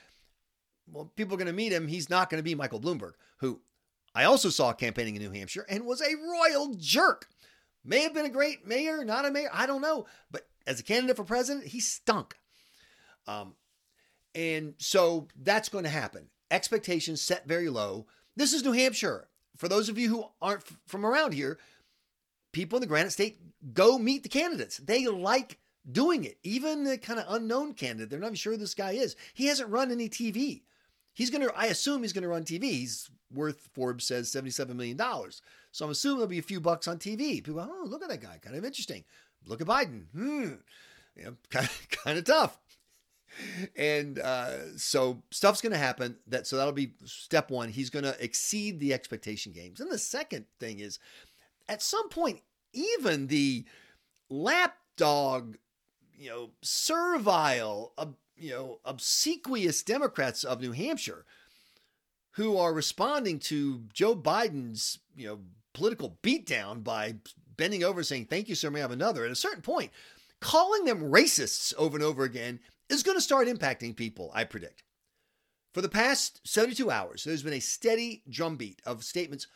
Well, 0.91 1.11
people 1.15 1.33
are 1.33 1.37
going 1.37 1.47
to 1.47 1.53
meet 1.53 1.73
him. 1.73 1.87
He's 1.87 2.09
not 2.09 2.29
going 2.29 2.39
to 2.39 2.43
be 2.43 2.55
Michael 2.55 2.79
Bloomberg, 2.79 3.13
who 3.37 3.59
I 4.13 4.23
also 4.23 4.49
saw 4.49 4.71
campaigning 4.71 5.15
in 5.15 5.21
New 5.21 5.31
Hampshire 5.31 5.65
and 5.67 5.85
was 5.85 6.01
a 6.01 6.15
royal 6.15 6.75
jerk. 6.75 7.27
May 7.83 8.01
have 8.01 8.13
been 8.13 8.25
a 8.25 8.29
great 8.29 8.65
mayor, 8.65 9.03
not 9.03 9.25
a 9.25 9.31
mayor, 9.31 9.49
I 9.53 9.65
don't 9.65 9.81
know. 9.81 10.05
But 10.31 10.47
as 10.65 10.79
a 10.79 10.83
candidate 10.83 11.17
for 11.17 11.23
president, 11.23 11.67
he 11.67 11.79
stunk. 11.79 12.35
Um, 13.27 13.55
and 14.33 14.75
so 14.77 15.27
that's 15.35 15.69
going 15.69 15.83
to 15.83 15.89
happen. 15.89 16.29
Expectations 16.55 17.21
set 17.21 17.45
very 17.45 17.67
low. 17.67 18.05
This 18.37 18.53
is 18.53 18.63
New 18.63 18.71
Hampshire. 18.71 19.27
For 19.57 19.67
those 19.67 19.89
of 19.89 19.97
you 19.97 20.07
who 20.07 20.23
aren't 20.41 20.61
f- 20.61 20.79
from 20.87 21.05
around 21.05 21.33
here, 21.33 21.59
people 22.53 22.77
in 22.77 22.81
the 22.81 22.87
Granite 22.87 23.11
State 23.11 23.41
go 23.73 23.97
meet 23.97 24.23
the 24.23 24.29
candidates. 24.29 24.77
They 24.77 25.05
like 25.05 25.59
doing 25.91 26.23
it. 26.23 26.37
Even 26.43 26.85
the 26.85 26.97
kind 26.97 27.19
of 27.19 27.25
unknown 27.27 27.73
candidate, 27.73 28.09
they're 28.09 28.19
not 28.19 28.27
even 28.27 28.35
sure 28.35 28.55
this 28.55 28.73
guy 28.73 28.91
is. 28.91 29.17
He 29.33 29.47
hasn't 29.47 29.69
run 29.69 29.91
any 29.91 30.07
TV. 30.07 30.61
He's 31.13 31.29
going 31.29 31.45
to, 31.45 31.53
I 31.57 31.65
assume 31.65 32.03
he's 32.03 32.13
going 32.13 32.21
to 32.21 32.29
run 32.29 32.45
TV. 32.45 32.63
He's 32.63 33.09
worth, 33.33 33.67
Forbes 33.73 34.05
says, 34.05 34.31
$77 34.31 34.75
million. 34.75 34.97
So 35.73 35.83
I'm 35.83 35.91
assuming 35.91 36.19
there'll 36.19 36.29
be 36.29 36.39
a 36.39 36.41
few 36.41 36.61
bucks 36.61 36.87
on 36.87 36.99
TV. 36.99 37.43
People, 37.43 37.55
go, 37.55 37.69
oh, 37.69 37.85
look 37.85 38.01
at 38.01 38.07
that 38.07 38.21
guy. 38.21 38.39
Kind 38.41 38.55
of 38.55 38.63
interesting. 38.63 39.03
Look 39.45 39.59
at 39.59 39.67
Biden. 39.67 40.05
Hmm. 40.15 40.53
Kind 41.49 41.65
of, 41.65 41.87
kind 41.89 42.17
of 42.17 42.25
tough. 42.25 42.59
And 43.75 44.19
uh, 44.19 44.77
so 44.77 45.21
stuff's 45.31 45.61
going 45.61 45.73
to 45.73 45.77
happen. 45.77 46.17
That 46.27 46.47
so 46.47 46.57
that'll 46.57 46.73
be 46.73 46.93
step 47.05 47.51
one. 47.51 47.69
He's 47.69 47.89
going 47.89 48.05
to 48.05 48.15
exceed 48.23 48.79
the 48.79 48.93
expectation 48.93 49.51
games. 49.51 49.79
And 49.79 49.91
the 49.91 49.97
second 49.97 50.45
thing 50.59 50.79
is, 50.79 50.99
at 51.67 51.81
some 51.81 52.09
point, 52.09 52.41
even 52.73 53.27
the 53.27 53.65
lapdog, 54.29 55.57
you 56.17 56.29
know, 56.29 56.51
servile, 56.61 57.93
uh, 57.97 58.07
you 58.37 58.51
know, 58.51 58.79
obsequious 58.85 59.83
Democrats 59.83 60.43
of 60.43 60.61
New 60.61 60.71
Hampshire 60.71 61.25
who 62.31 62.57
are 62.57 62.73
responding 62.73 63.39
to 63.39 63.83
Joe 63.93 64.15
Biden's, 64.15 64.99
you 65.15 65.27
know, 65.27 65.39
political 65.73 66.17
beatdown 66.21 66.83
by 66.83 67.15
bending 67.55 67.83
over 67.83 68.03
saying, 68.03 68.25
Thank 68.25 68.49
you, 68.49 68.55
sir, 68.55 68.69
may 68.69 68.79
I 68.79 68.81
have 68.81 68.91
another. 68.91 69.25
At 69.25 69.31
a 69.31 69.35
certain 69.35 69.61
point, 69.61 69.91
calling 70.41 70.85
them 70.85 71.11
racists 71.11 71.73
over 71.77 71.95
and 71.95 72.03
over 72.03 72.23
again 72.23 72.59
is 72.89 73.03
going 73.03 73.17
to 73.17 73.21
start 73.21 73.47
impacting 73.47 73.95
people, 73.95 74.31
I 74.33 74.43
predict. 74.43 74.83
For 75.73 75.81
the 75.81 75.89
past 75.89 76.41
72 76.45 76.89
hours, 76.89 77.23
there's 77.23 77.43
been 77.43 77.53
a 77.53 77.59
steady 77.59 78.23
drumbeat 78.29 78.81
of 78.85 79.03
statements 79.03 79.47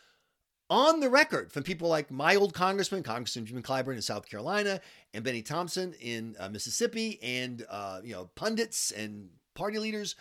on 0.69 0.99
the 0.99 1.09
record 1.09 1.51
from 1.51 1.63
people 1.63 1.89
like 1.89 2.11
my 2.11 2.35
old 2.35 2.53
congressman, 2.53 3.03
Congressman 3.03 3.45
Jim 3.45 3.63
Clyburn 3.63 3.95
in 3.95 4.01
South 4.01 4.29
Carolina, 4.29 4.81
and 5.13 5.23
Bennie 5.23 5.41
Thompson 5.41 5.93
in 5.99 6.35
uh, 6.39 6.49
Mississippi, 6.49 7.19
and 7.23 7.65
uh, 7.69 8.01
you 8.03 8.13
know 8.13 8.29
pundits 8.35 8.91
and 8.91 9.29
party 9.55 9.79
leaders 9.79 10.15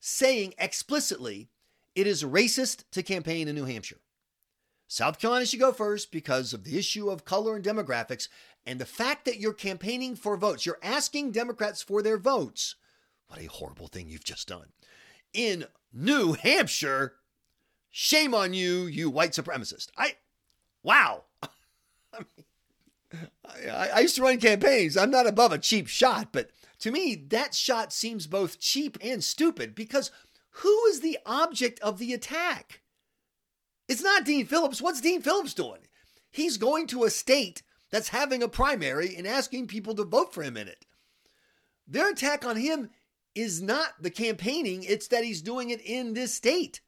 saying 0.00 0.54
explicitly 0.58 1.48
it 1.94 2.06
is 2.06 2.22
racist 2.22 2.84
to 2.92 3.02
campaign 3.02 3.48
in 3.48 3.54
New 3.54 3.64
Hampshire. 3.64 4.00
South 4.88 5.20
Carolina 5.20 5.46
should 5.46 5.60
go 5.60 5.72
first 5.72 6.10
because 6.10 6.52
of 6.52 6.64
the 6.64 6.76
issue 6.76 7.08
of 7.10 7.24
color 7.24 7.54
and 7.54 7.64
demographics, 7.64 8.28
and 8.66 8.80
the 8.80 8.86
fact 8.86 9.24
that 9.26 9.38
you're 9.38 9.52
campaigning 9.52 10.16
for 10.16 10.36
votes. 10.36 10.66
You're 10.66 10.80
asking 10.82 11.30
Democrats 11.30 11.82
for 11.82 12.02
their 12.02 12.18
votes. 12.18 12.74
What 13.28 13.40
a 13.40 13.46
horrible 13.46 13.86
thing 13.86 14.08
you've 14.08 14.24
just 14.24 14.48
done. 14.48 14.72
In 15.32 15.66
New 15.92 16.32
Hampshire, 16.32 17.14
Shame 17.90 18.34
on 18.34 18.54
you, 18.54 18.86
you 18.86 19.10
white 19.10 19.32
supremacist. 19.32 19.88
I, 19.96 20.16
wow. 20.82 21.24
I, 22.12 22.18
mean, 22.18 23.26
I, 23.70 23.88
I 23.88 24.00
used 24.00 24.16
to 24.16 24.22
run 24.22 24.38
campaigns. 24.38 24.96
I'm 24.96 25.10
not 25.10 25.26
above 25.26 25.52
a 25.52 25.58
cheap 25.58 25.88
shot, 25.88 26.28
but 26.30 26.50
to 26.80 26.90
me, 26.90 27.14
that 27.14 27.54
shot 27.54 27.92
seems 27.92 28.26
both 28.26 28.60
cheap 28.60 28.98
and 29.00 29.24
stupid 29.24 29.74
because 29.74 30.10
who 30.50 30.84
is 30.86 31.00
the 31.00 31.18
object 31.26 31.80
of 31.80 31.98
the 31.98 32.12
attack? 32.12 32.82
It's 33.88 34.02
not 34.02 34.24
Dean 34.24 34.46
Phillips. 34.46 34.82
What's 34.82 35.00
Dean 35.00 35.22
Phillips 35.22 35.54
doing? 35.54 35.80
He's 36.30 36.58
going 36.58 36.86
to 36.88 37.04
a 37.04 37.10
state 37.10 37.62
that's 37.90 38.10
having 38.10 38.42
a 38.42 38.48
primary 38.48 39.16
and 39.16 39.26
asking 39.26 39.66
people 39.66 39.94
to 39.94 40.04
vote 40.04 40.34
for 40.34 40.42
him 40.42 40.56
in 40.56 40.68
it. 40.68 40.84
Their 41.86 42.10
attack 42.10 42.44
on 42.44 42.56
him 42.56 42.90
is 43.34 43.62
not 43.62 44.02
the 44.02 44.10
campaigning, 44.10 44.82
it's 44.82 45.08
that 45.08 45.24
he's 45.24 45.40
doing 45.40 45.70
it 45.70 45.80
in 45.80 46.12
this 46.12 46.34
state 46.34 46.80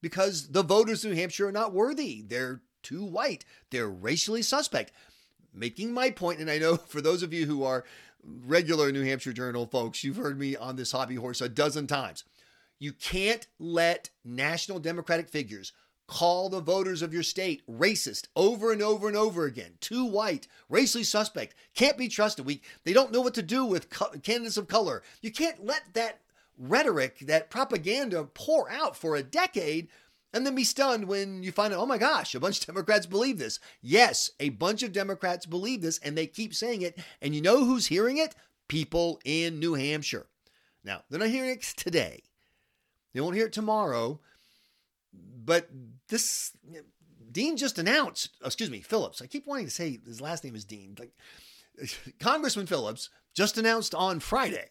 because 0.00 0.50
the 0.50 0.62
voters 0.62 1.04
in 1.04 1.10
New 1.10 1.16
Hampshire 1.16 1.48
are 1.48 1.52
not 1.52 1.72
worthy. 1.72 2.22
They're 2.26 2.62
too 2.82 3.04
white. 3.04 3.44
They're 3.70 3.88
racially 3.88 4.42
suspect. 4.42 4.92
Making 5.52 5.92
my 5.92 6.10
point, 6.10 6.40
and 6.40 6.50
I 6.50 6.58
know 6.58 6.76
for 6.88 7.00
those 7.00 7.22
of 7.22 7.32
you 7.32 7.46
who 7.46 7.64
are 7.64 7.84
regular 8.22 8.92
New 8.92 9.02
Hampshire 9.02 9.32
Journal 9.32 9.66
folks, 9.66 10.04
you've 10.04 10.16
heard 10.16 10.38
me 10.38 10.56
on 10.56 10.76
this 10.76 10.92
hobby 10.92 11.16
horse 11.16 11.40
a 11.40 11.48
dozen 11.48 11.86
times. 11.86 12.24
You 12.78 12.92
can't 12.92 13.46
let 13.58 14.10
national 14.24 14.78
Democratic 14.78 15.28
figures 15.28 15.72
call 16.06 16.48
the 16.48 16.60
voters 16.60 17.02
of 17.02 17.14
your 17.14 17.22
state 17.22 17.62
racist 17.66 18.28
over 18.36 18.72
and 18.72 18.82
over 18.82 19.08
and 19.08 19.16
over 19.16 19.44
again. 19.46 19.72
Too 19.80 20.04
white, 20.04 20.46
racially 20.68 21.04
suspect, 21.04 21.54
can't 21.74 21.98
be 21.98 22.08
trusted. 22.08 22.44
We 22.44 22.62
they 22.84 22.92
don't 22.92 23.12
know 23.12 23.20
what 23.20 23.34
to 23.34 23.42
do 23.42 23.64
with 23.64 23.90
co- 23.90 24.10
candidates 24.22 24.56
of 24.56 24.68
color. 24.68 25.02
You 25.22 25.32
can't 25.32 25.64
let 25.64 25.94
that 25.94 26.20
rhetoric, 26.58 27.20
that 27.20 27.50
propaganda 27.50 28.24
pour 28.24 28.70
out 28.70 28.96
for 28.96 29.16
a 29.16 29.22
decade 29.22 29.88
and 30.32 30.44
then 30.44 30.54
be 30.54 30.64
stunned 30.64 31.06
when 31.06 31.42
you 31.42 31.52
find 31.52 31.72
out, 31.72 31.80
oh 31.80 31.86
my 31.86 31.98
gosh, 31.98 32.34
a 32.34 32.40
bunch 32.40 32.60
of 32.60 32.66
Democrats 32.74 33.06
believe 33.06 33.38
this. 33.38 33.60
Yes, 33.80 34.30
a 34.40 34.50
bunch 34.50 34.82
of 34.82 34.92
Democrats 34.92 35.46
believe 35.46 35.80
this 35.80 35.98
and 35.98 36.18
they 36.18 36.26
keep 36.26 36.54
saying 36.54 36.82
it. 36.82 36.98
And 37.22 37.34
you 37.34 37.40
know 37.40 37.64
who's 37.64 37.86
hearing 37.86 38.18
it? 38.18 38.34
People 38.68 39.20
in 39.24 39.60
New 39.60 39.74
Hampshire. 39.74 40.26
Now, 40.82 41.02
they're 41.08 41.20
not 41.20 41.28
hearing 41.28 41.50
it 41.50 41.62
today. 41.62 42.22
They 43.12 43.20
won't 43.20 43.36
hear 43.36 43.46
it 43.46 43.52
tomorrow. 43.52 44.20
But 45.12 45.68
this, 46.08 46.52
Dean 47.30 47.56
just 47.56 47.78
announced, 47.78 48.30
oh, 48.42 48.46
excuse 48.46 48.70
me, 48.70 48.80
Phillips. 48.80 49.22
I 49.22 49.26
keep 49.26 49.46
wanting 49.46 49.66
to 49.66 49.70
say 49.70 49.98
his 50.04 50.20
last 50.20 50.44
name 50.44 50.54
is 50.54 50.64
Dean. 50.64 50.96
Like 50.98 51.12
Congressman 52.20 52.66
Phillips 52.66 53.10
just 53.34 53.58
announced 53.58 53.94
on 53.94 54.20
Friday 54.20 54.68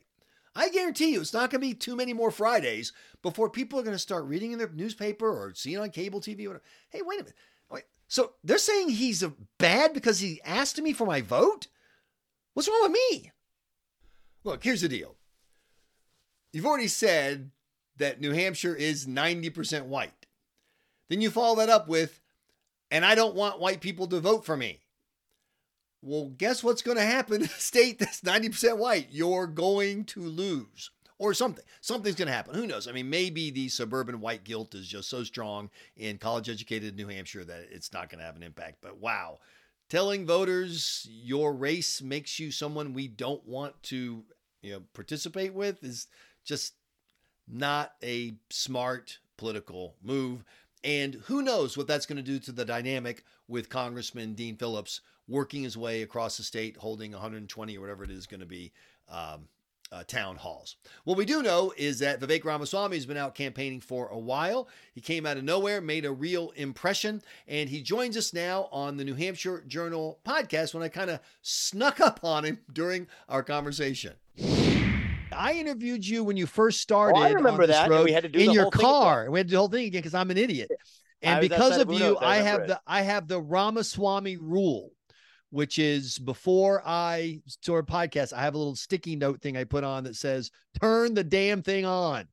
I 0.56 0.70
guarantee 0.70 1.14
you 1.14 1.22
it's 1.22 1.34
not 1.34 1.50
going 1.50 1.62
to 1.62 1.68
be 1.68 1.74
too 1.74 1.96
many 1.96 2.14
more 2.14 2.32
Fridays 2.32 2.94
before 3.22 3.50
people 3.50 3.80
are 3.80 3.84
going 3.84 3.96
to 3.96 4.00
start 4.00 4.26
reading 4.26 4.52
in 4.52 4.60
their 4.60 4.70
newspaper 4.70 5.28
or 5.28 5.54
seeing 5.56 5.80
on 5.80 5.90
cable 5.90 6.22
TV. 6.22 6.48
Whatever. 6.48 6.62
Hey, 6.90 7.02
wait 7.02 7.20
a 7.20 7.24
minute. 7.24 7.38
Wait. 7.72 7.84
So 8.08 8.34
they're 8.44 8.58
saying 8.60 8.90
he's 8.90 9.24
bad 9.58 9.94
because 9.94 10.20
he 10.20 10.42
asked 10.46 10.80
me 10.80 10.94
for 10.94 11.08
my 11.08 11.22
vote? 11.22 11.68
What's 12.54 12.70
wrong 12.70 12.84
with 12.84 12.92
me? 12.92 13.32
Look, 14.44 14.64
here's 14.64 14.82
the 14.82 14.90
deal. 14.90 15.16
You've 16.52 16.68
already 16.68 16.88
said 16.88 17.50
that 17.98 18.22
New 18.22 18.32
Hampshire 18.32 18.76
is 18.76 19.08
90% 19.08 19.86
white. 19.86 20.23
Then 21.14 21.22
you 21.22 21.30
follow 21.30 21.58
that 21.58 21.70
up 21.70 21.88
with, 21.88 22.20
and 22.90 23.06
I 23.06 23.14
don't 23.14 23.36
want 23.36 23.60
white 23.60 23.82
people 23.82 24.08
to 24.08 24.20
vote 24.20 24.44
for 24.46 24.58
me. 24.58 24.80
Well, 26.02 26.34
guess 26.36 26.64
what's 26.64 26.82
going 26.82 26.98
to 26.98 27.04
happen 27.04 27.44
a 27.44 27.48
state 27.50 28.00
that's 28.00 28.22
90% 28.22 28.80
white? 28.80 29.10
You're 29.12 29.46
going 29.46 30.06
to 30.06 30.22
lose. 30.22 30.90
Or 31.20 31.36
something. 31.36 31.64
Something's 31.82 32.16
going 32.16 32.30
to 32.30 32.34
happen. 32.34 32.56
Who 32.56 32.66
knows? 32.66 32.88
I 32.88 32.94
mean, 32.94 33.12
maybe 33.12 33.52
the 33.52 33.70
suburban 33.70 34.22
white 34.22 34.44
guilt 34.44 34.74
is 34.74 34.88
just 34.88 35.08
so 35.08 35.24
strong 35.24 35.70
in 35.96 36.18
college 36.18 36.50
educated 36.50 36.96
New 36.96 37.08
Hampshire 37.10 37.46
that 37.46 37.68
it's 37.70 37.94
not 37.94 38.10
going 38.10 38.18
to 38.18 38.26
have 38.26 38.36
an 38.36 38.42
impact. 38.42 38.78
But 38.82 38.98
wow, 38.98 39.38
telling 39.90 40.26
voters 40.26 41.08
your 41.12 41.54
race 41.54 42.02
makes 42.02 42.40
you 42.40 42.50
someone 42.50 42.92
we 42.92 43.08
don't 43.08 43.48
want 43.48 43.84
to 43.84 44.24
you 44.64 44.74
know, 44.74 44.82
participate 44.96 45.54
with 45.54 45.84
is 45.84 46.08
just 46.44 46.74
not 47.48 47.94
a 48.02 48.34
smart 48.50 49.20
political 49.38 49.96
move. 50.02 50.44
And 50.84 51.16
who 51.26 51.42
knows 51.42 51.78
what 51.78 51.88
that's 51.88 52.06
going 52.06 52.18
to 52.18 52.24
do 52.24 52.40
to 52.40 52.52
the 52.52 52.66
dynamic 52.66 53.24
with 53.48 53.70
Congressman 53.70 54.34
Dean 54.34 54.58
Phillips 54.58 55.02
working 55.28 55.64
his 55.64 55.78
way 55.78 56.02
across 56.02 56.38
the 56.38 56.44
state, 56.44 56.78
holding 56.78 57.12
120 57.12 57.78
or 57.78 57.82
whatever 57.82 58.04
it 58.04 58.12
is 58.12 58.28
going 58.28 58.42
to 58.42 58.46
be. 58.46 58.74
Um, 59.10 59.48
uh, 59.92 60.04
town 60.08 60.36
halls. 60.38 60.76
What 61.04 61.18
we 61.18 61.26
do 61.26 61.44
know 61.44 61.72
is 61.78 62.00
that 62.00 62.20
Vivek 62.20 62.44
Ramaswamy 62.44 62.98
has 62.98 63.06
been 63.06 63.16
out 63.16 63.36
campaigning 63.36 63.80
for 63.80 64.08
a 64.08 64.18
while. 64.18 64.68
He 64.92 65.02
came 65.02 65.26
out 65.26 65.38
of 65.38 65.44
nowhere, 65.44 65.82
made 65.82 66.04
a 66.04 66.12
real 66.12 66.50
impression, 66.56 67.22
and 67.48 67.70
he 67.70 67.84
joins 67.84 68.18
us 68.18 68.34
now 68.34 68.70
on 68.72 68.98
the 68.98 69.06
New 69.06 69.14
Hampshire 69.14 69.64
Journal 69.68 70.20
podcast 70.26 70.74
when 70.74 70.82
I 70.82 70.88
kind 70.90 71.12
of 71.12 71.20
snuck 71.44 72.00
up 72.00 72.22
on 72.24 72.44
him 72.44 72.60
during 72.74 73.08
our 73.30 73.44
conversation. 73.44 74.14
I 75.38 75.54
interviewed 75.54 76.06
you 76.06 76.24
when 76.24 76.38
you 76.38 76.46
first 76.46 76.82
started. 76.82 77.18
Oh, 77.18 77.22
I 77.22 77.32
remember 77.32 77.68
that. 77.68 77.90
we 78.04 78.12
had 78.12 78.24
to 78.24 78.30
do 78.30 78.40
in 78.40 78.52
your 78.52 78.70
car. 78.72 79.30
We 79.30 79.40
had 79.40 79.48
to 79.48 79.52
do 79.52 79.56
the 79.56 79.60
whole 79.60 79.68
thing 79.70 79.86
again 79.86 80.00
because 80.00 80.14
I'm 80.14 80.32
an 80.32 80.38
idiot. 80.38 80.72
And 81.22 81.40
because 81.40 81.78
of 81.78 81.92
you, 81.92 82.18
I, 82.18 82.34
I 82.34 82.36
have 82.38 82.62
it. 82.62 82.68
the 82.68 82.82
I 82.86 83.02
have 83.02 83.28
the 83.28 83.42
Ramaswamy 83.42 84.38
rule 84.38 84.92
which 85.54 85.78
is 85.78 86.18
before 86.18 86.82
I 86.84 87.40
start 87.46 87.88
a 87.88 87.92
podcast, 87.92 88.34
I 88.34 88.42
have 88.42 88.56
a 88.56 88.58
little 88.58 88.76
sticky 88.76 89.16
note 89.16 89.40
thing 89.40 89.56
I 89.56 89.66
put 89.66 89.84
on 89.84 90.04
that 90.06 90.16
says, 90.16 90.50
turn 90.82 91.14
the 91.14 91.24
damn 91.24 91.62
thing 91.62 91.86
on. 91.86 92.28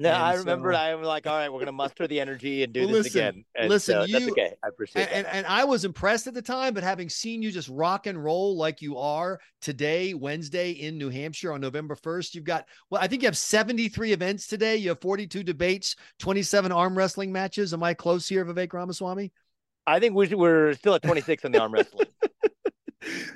No, 0.00 0.08
and 0.08 0.16
I 0.16 0.34
remember 0.36 0.72
so, 0.72 0.78
I'm 0.78 1.02
like, 1.02 1.26
all 1.26 1.36
right, 1.36 1.52
we're 1.52 1.58
gonna 1.58 1.72
muster 1.72 2.08
the 2.08 2.20
energy 2.20 2.62
and 2.62 2.72
do 2.72 2.80
well, 2.80 2.88
this 2.88 3.04
listen, 3.04 3.20
again. 3.20 3.44
And 3.54 3.68
listen, 3.68 3.94
so, 3.96 4.04
you, 4.04 4.12
that's 4.14 4.30
okay. 4.30 4.54
I 4.64 4.68
appreciate 4.68 5.02
and, 5.02 5.26
and, 5.26 5.26
and 5.26 5.46
I 5.46 5.64
was 5.64 5.84
impressed 5.84 6.26
at 6.26 6.32
the 6.32 6.40
time, 6.40 6.72
but 6.72 6.82
having 6.82 7.10
seen 7.10 7.42
you 7.42 7.52
just 7.52 7.68
rock 7.68 8.06
and 8.06 8.24
roll 8.24 8.56
like 8.56 8.80
you 8.80 8.96
are 8.96 9.38
today, 9.60 10.14
Wednesday 10.14 10.70
in 10.70 10.96
New 10.96 11.10
Hampshire 11.10 11.52
on 11.52 11.60
November 11.60 11.94
1st, 11.94 12.34
you've 12.34 12.44
got 12.44 12.64
well, 12.88 13.02
I 13.02 13.08
think 13.08 13.20
you 13.20 13.26
have 13.26 13.36
73 13.36 14.12
events 14.12 14.46
today. 14.46 14.78
You 14.78 14.88
have 14.88 15.02
42 15.02 15.42
debates, 15.42 15.96
27 16.18 16.72
arm 16.72 16.96
wrestling 16.96 17.30
matches. 17.30 17.74
Am 17.74 17.82
I 17.82 17.92
close 17.92 18.26
here, 18.26 18.46
Vivek 18.46 18.72
Ramaswamy? 18.72 19.32
I 19.86 20.00
think 20.00 20.14
we're 20.14 20.72
still 20.74 20.94
at 20.94 21.02
26 21.02 21.44
on 21.44 21.52
the 21.52 21.60
arm 21.60 21.72
wrestling. 21.72 22.06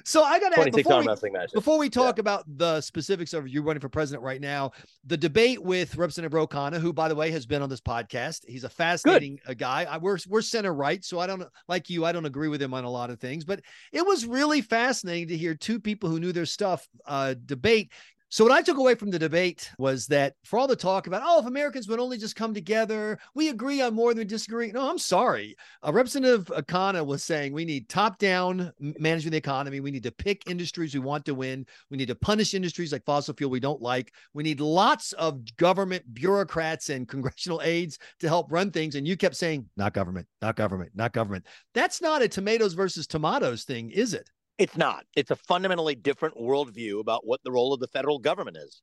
So 0.04 0.22
I 0.22 0.38
got 0.38 0.50
to 0.50 0.60
ask 0.60 0.72
before 0.72 1.00
we, 1.00 1.30
before 1.54 1.78
we 1.78 1.88
talk 1.88 2.18
yeah. 2.18 2.20
about 2.20 2.44
the 2.46 2.80
specifics 2.82 3.32
of 3.32 3.48
you 3.48 3.62
running 3.62 3.80
for 3.80 3.88
president 3.88 4.22
right 4.22 4.40
now, 4.40 4.72
the 5.06 5.16
debate 5.16 5.62
with 5.62 5.96
Representative 5.96 6.34
Ro 6.34 6.46
Khanna, 6.46 6.78
who 6.78 6.92
by 6.92 7.08
the 7.08 7.14
way 7.14 7.30
has 7.30 7.46
been 7.46 7.62
on 7.62 7.70
this 7.70 7.80
podcast. 7.80 8.40
He's 8.46 8.64
a 8.64 8.68
fascinating 8.68 9.40
uh, 9.46 9.54
guy. 9.54 9.86
I, 9.88 9.96
we're 9.96 10.18
we're 10.28 10.42
center 10.42 10.74
right, 10.74 11.02
so 11.02 11.18
I 11.18 11.26
don't 11.26 11.44
like 11.68 11.88
you. 11.88 12.04
I 12.04 12.12
don't 12.12 12.26
agree 12.26 12.48
with 12.48 12.60
him 12.60 12.74
on 12.74 12.84
a 12.84 12.90
lot 12.90 13.10
of 13.10 13.18
things, 13.18 13.44
but 13.44 13.60
it 13.92 14.06
was 14.06 14.26
really 14.26 14.60
fascinating 14.60 15.28
to 15.28 15.36
hear 15.36 15.54
two 15.54 15.80
people 15.80 16.10
who 16.10 16.20
knew 16.20 16.32
their 16.32 16.46
stuff 16.46 16.86
uh, 17.06 17.34
debate. 17.46 17.90
So 18.34 18.42
what 18.42 18.52
I 18.52 18.62
took 18.62 18.78
away 18.78 18.96
from 18.96 19.12
the 19.12 19.18
debate 19.20 19.70
was 19.78 20.08
that 20.08 20.34
for 20.42 20.58
all 20.58 20.66
the 20.66 20.74
talk 20.74 21.06
about, 21.06 21.22
oh, 21.24 21.38
if 21.38 21.46
Americans 21.46 21.86
would 21.86 22.00
only 22.00 22.18
just 22.18 22.34
come 22.34 22.52
together, 22.52 23.16
we 23.36 23.50
agree 23.50 23.80
on 23.80 23.94
more 23.94 24.12
than 24.12 24.26
disagree. 24.26 24.72
No, 24.72 24.90
I'm 24.90 24.98
sorry. 24.98 25.54
Uh, 25.86 25.92
Representative 25.92 26.46
Khanna 26.66 27.06
was 27.06 27.22
saying 27.22 27.52
we 27.52 27.64
need 27.64 27.88
top-down 27.88 28.72
management 28.80 29.26
of 29.26 29.30
the 29.30 29.36
economy. 29.36 29.78
We 29.78 29.92
need 29.92 30.02
to 30.02 30.10
pick 30.10 30.50
industries 30.50 30.94
we 30.94 30.98
want 30.98 31.24
to 31.26 31.34
win. 31.36 31.64
We 31.90 31.96
need 31.96 32.08
to 32.08 32.16
punish 32.16 32.54
industries 32.54 32.90
like 32.90 33.04
fossil 33.04 33.34
fuel 33.34 33.52
we 33.52 33.60
don't 33.60 33.80
like. 33.80 34.12
We 34.32 34.42
need 34.42 34.58
lots 34.58 35.12
of 35.12 35.40
government 35.54 36.02
bureaucrats 36.12 36.90
and 36.90 37.06
congressional 37.06 37.62
aides 37.62 38.00
to 38.18 38.26
help 38.26 38.50
run 38.50 38.72
things. 38.72 38.96
And 38.96 39.06
you 39.06 39.16
kept 39.16 39.36
saying, 39.36 39.68
not 39.76 39.94
government, 39.94 40.26
not 40.42 40.56
government, 40.56 40.90
not 40.96 41.12
government. 41.12 41.46
That's 41.72 42.02
not 42.02 42.20
a 42.20 42.26
tomatoes 42.26 42.74
versus 42.74 43.06
tomatoes 43.06 43.62
thing, 43.62 43.92
is 43.92 44.12
it? 44.12 44.28
It's 44.58 44.76
not. 44.76 45.04
It's 45.16 45.30
a 45.30 45.36
fundamentally 45.36 45.94
different 45.94 46.36
worldview 46.36 47.00
about 47.00 47.26
what 47.26 47.40
the 47.42 47.50
role 47.50 47.72
of 47.72 47.80
the 47.80 47.88
federal 47.88 48.18
government 48.18 48.56
is. 48.56 48.82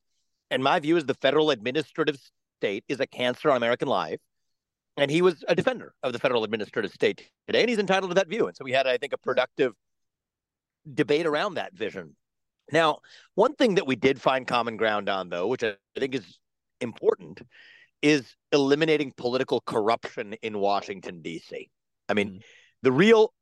And 0.49 0.61
my 0.61 0.79
view 0.79 0.97
is 0.97 1.05
the 1.05 1.13
federal 1.13 1.49
administrative 1.49 2.19
state 2.59 2.83
is 2.89 2.99
a 2.99 3.07
cancer 3.07 3.49
on 3.49 3.57
American 3.57 3.87
life. 3.87 4.19
And 4.97 5.09
he 5.09 5.21
was 5.21 5.43
a 5.47 5.55
defender 5.55 5.93
of 6.03 6.11
the 6.11 6.19
federal 6.19 6.43
administrative 6.43 6.91
state 6.91 7.29
today, 7.47 7.61
and 7.61 7.69
he's 7.69 7.79
entitled 7.79 8.11
to 8.11 8.15
that 8.15 8.27
view. 8.27 8.47
And 8.47 8.55
so 8.55 8.65
we 8.65 8.73
had, 8.73 8.87
I 8.87 8.97
think, 8.97 9.13
a 9.13 9.17
productive 9.17 9.73
debate 10.93 11.25
around 11.25 11.53
that 11.53 11.73
vision. 11.73 12.15
Now, 12.71 12.99
one 13.35 13.55
thing 13.55 13.75
that 13.75 13.87
we 13.87 13.95
did 13.95 14.21
find 14.21 14.45
common 14.45 14.75
ground 14.75 15.07
on, 15.07 15.29
though, 15.29 15.47
which 15.47 15.63
I 15.63 15.75
think 15.97 16.15
is 16.15 16.37
important, 16.81 17.41
is 18.01 18.35
eliminating 18.51 19.13
political 19.15 19.61
corruption 19.61 20.33
in 20.41 20.59
Washington, 20.59 21.21
D.C. 21.21 21.69
I 22.09 22.13
mean, 22.13 22.27
mm-hmm. 22.27 22.39
the 22.81 22.91
real 22.91 23.33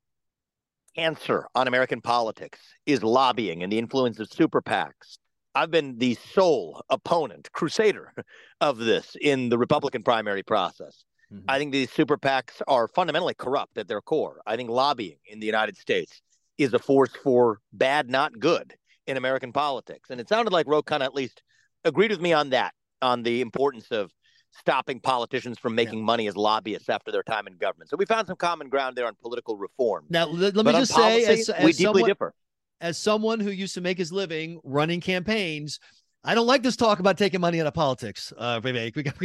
answer 1.00 1.46
on 1.54 1.66
American 1.66 2.00
politics 2.00 2.60
is 2.86 3.02
lobbying 3.02 3.62
and 3.62 3.72
the 3.72 3.78
influence 3.78 4.18
of 4.20 4.32
super 4.32 4.60
PACs. 4.60 5.18
I've 5.54 5.70
been 5.70 5.98
the 5.98 6.16
sole 6.32 6.82
opponent, 6.90 7.50
crusader 7.52 8.12
of 8.60 8.78
this 8.78 9.16
in 9.20 9.48
the 9.48 9.58
Republican 9.58 10.02
primary 10.02 10.42
process. 10.42 11.04
Mm-hmm. 11.32 11.44
I 11.48 11.58
think 11.58 11.72
these 11.72 11.90
super 11.90 12.16
PACs 12.16 12.62
are 12.68 12.88
fundamentally 12.88 13.34
corrupt 13.34 13.78
at 13.78 13.88
their 13.88 14.00
core. 14.00 14.40
I 14.46 14.56
think 14.56 14.70
lobbying 14.70 15.18
in 15.26 15.40
the 15.40 15.46
United 15.46 15.76
States 15.76 16.22
is 16.58 16.74
a 16.74 16.78
force 16.78 17.12
for 17.22 17.58
bad, 17.72 18.10
not 18.10 18.38
good 18.38 18.74
in 19.06 19.16
American 19.16 19.52
politics. 19.52 20.10
And 20.10 20.20
it 20.20 20.28
sounded 20.28 20.52
like 20.52 20.66
Ro 20.68 20.82
Khanna 20.82 21.04
at 21.04 21.14
least 21.14 21.42
agreed 21.84 22.10
with 22.10 22.20
me 22.20 22.32
on 22.32 22.50
that, 22.50 22.74
on 23.00 23.22
the 23.22 23.40
importance 23.40 23.90
of 23.90 24.12
stopping 24.52 25.00
politicians 25.00 25.58
from 25.58 25.74
making 25.74 25.98
yeah. 25.98 26.04
money 26.04 26.26
as 26.26 26.36
lobbyists 26.36 26.88
after 26.88 27.10
their 27.10 27.22
time 27.22 27.46
in 27.46 27.56
government. 27.56 27.90
So 27.90 27.96
we 27.96 28.06
found 28.06 28.26
some 28.26 28.36
common 28.36 28.68
ground 28.68 28.96
there 28.96 29.06
on 29.06 29.14
political 29.20 29.56
reform. 29.56 30.06
Now, 30.10 30.26
let, 30.26 30.56
let 30.56 30.66
me 30.66 30.72
just 30.72 30.92
policy, 30.92 31.24
say, 31.24 31.40
as, 31.40 31.48
as 31.48 31.64
we 31.64 31.72
someone, 31.72 31.94
deeply 31.94 32.10
differ. 32.10 32.34
As 32.80 32.98
someone 32.98 33.40
who 33.40 33.50
used 33.50 33.74
to 33.74 33.80
make 33.80 33.98
his 33.98 34.12
living 34.12 34.60
running 34.64 35.00
campaigns, 35.00 35.78
I 36.22 36.34
don't 36.34 36.46
like 36.46 36.62
this 36.62 36.76
talk 36.76 36.98
about 36.98 37.16
taking 37.16 37.40
money 37.40 37.60
out 37.60 37.66
of 37.66 37.74
politics. 37.74 38.32
Uh, 38.36 38.60
we, 38.62 38.72
we, 38.72 38.92
we 38.94 39.02
got, 39.02 39.18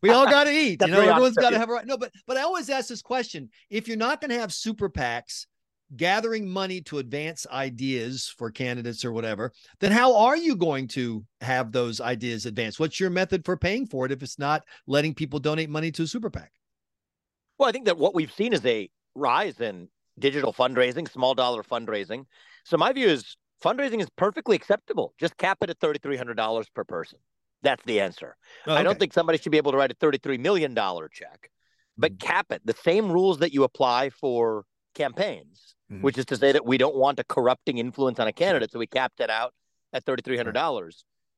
we 0.00 0.10
all 0.10 0.24
got 0.24 0.44
to 0.44 0.50
eat. 0.50 0.80
you 0.80 0.88
know, 0.88 1.00
everyone's 1.00 1.36
got 1.36 1.50
to 1.50 1.58
have 1.58 1.68
a 1.68 1.72
right. 1.72 1.86
No, 1.86 1.98
but 1.98 2.10
but 2.26 2.36
I 2.36 2.42
always 2.42 2.70
ask 2.70 2.88
this 2.88 3.02
question: 3.02 3.50
If 3.68 3.86
you're 3.86 3.98
not 3.98 4.20
going 4.20 4.30
to 4.30 4.38
have 4.38 4.52
super 4.52 4.88
PACs 4.88 5.46
gathering 5.96 6.48
money 6.48 6.80
to 6.82 6.98
advance 6.98 7.46
ideas 7.50 8.32
for 8.36 8.50
candidates 8.50 9.04
or 9.04 9.12
whatever, 9.12 9.52
then 9.80 9.92
how 9.92 10.16
are 10.16 10.36
you 10.36 10.56
going 10.56 10.88
to 10.88 11.24
have 11.40 11.72
those 11.72 12.00
ideas 12.00 12.46
advanced? 12.46 12.80
What's 12.80 13.00
your 13.00 13.10
method 13.10 13.44
for 13.44 13.56
paying 13.56 13.86
for 13.86 14.06
it 14.06 14.12
if 14.12 14.22
it's 14.22 14.38
not 14.38 14.62
letting 14.86 15.14
people 15.14 15.38
donate 15.38 15.70
money 15.70 15.90
to 15.92 16.02
a 16.02 16.06
super 16.06 16.30
PAC? 16.30 16.52
Well, 17.58 17.68
I 17.68 17.72
think 17.72 17.86
that 17.86 17.98
what 17.98 18.14
we've 18.14 18.32
seen 18.32 18.52
is 18.52 18.64
a 18.64 18.88
rise 19.14 19.60
in 19.60 19.88
digital 20.18 20.52
fundraising, 20.52 21.10
small 21.10 21.34
dollar 21.34 21.62
fundraising. 21.62 22.24
So 22.64 22.76
my 22.76 22.92
view 22.92 23.08
is 23.08 23.36
fundraising 23.62 24.00
is 24.00 24.08
perfectly 24.16 24.56
acceptable. 24.56 25.14
Just 25.18 25.36
cap 25.36 25.58
it 25.62 25.70
at 25.70 25.78
$3,300 25.80 26.66
per 26.74 26.84
person. 26.84 27.18
That's 27.62 27.84
the 27.84 28.00
answer. 28.00 28.36
Oh, 28.66 28.72
okay. 28.72 28.80
I 28.80 28.82
don't 28.82 28.98
think 28.98 29.12
somebody 29.12 29.38
should 29.38 29.52
be 29.52 29.58
able 29.58 29.72
to 29.72 29.78
write 29.78 29.92
a 29.92 29.94
$33 29.94 30.40
million 30.40 30.74
check, 30.74 31.50
but 31.96 32.18
mm-hmm. 32.18 32.26
cap 32.26 32.46
it. 32.50 32.62
The 32.64 32.74
same 32.82 33.10
rules 33.10 33.38
that 33.38 33.52
you 33.52 33.64
apply 33.64 34.10
for 34.10 34.64
campaigns 34.94 35.74
mm-hmm. 35.92 36.02
which 36.02 36.18
is 36.18 36.24
to 36.26 36.36
say 36.36 36.52
that 36.52 36.64
we 36.64 36.78
don't 36.78 36.96
want 36.96 37.18
a 37.18 37.24
corrupting 37.24 37.78
influence 37.78 38.18
on 38.18 38.28
a 38.28 38.32
candidate. 38.32 38.72
So 38.72 38.78
we 38.78 38.86
capped 38.86 39.20
it 39.20 39.30
out 39.30 39.52
at 39.92 40.04
$3,300. 40.04 40.54
Right. 40.54 40.94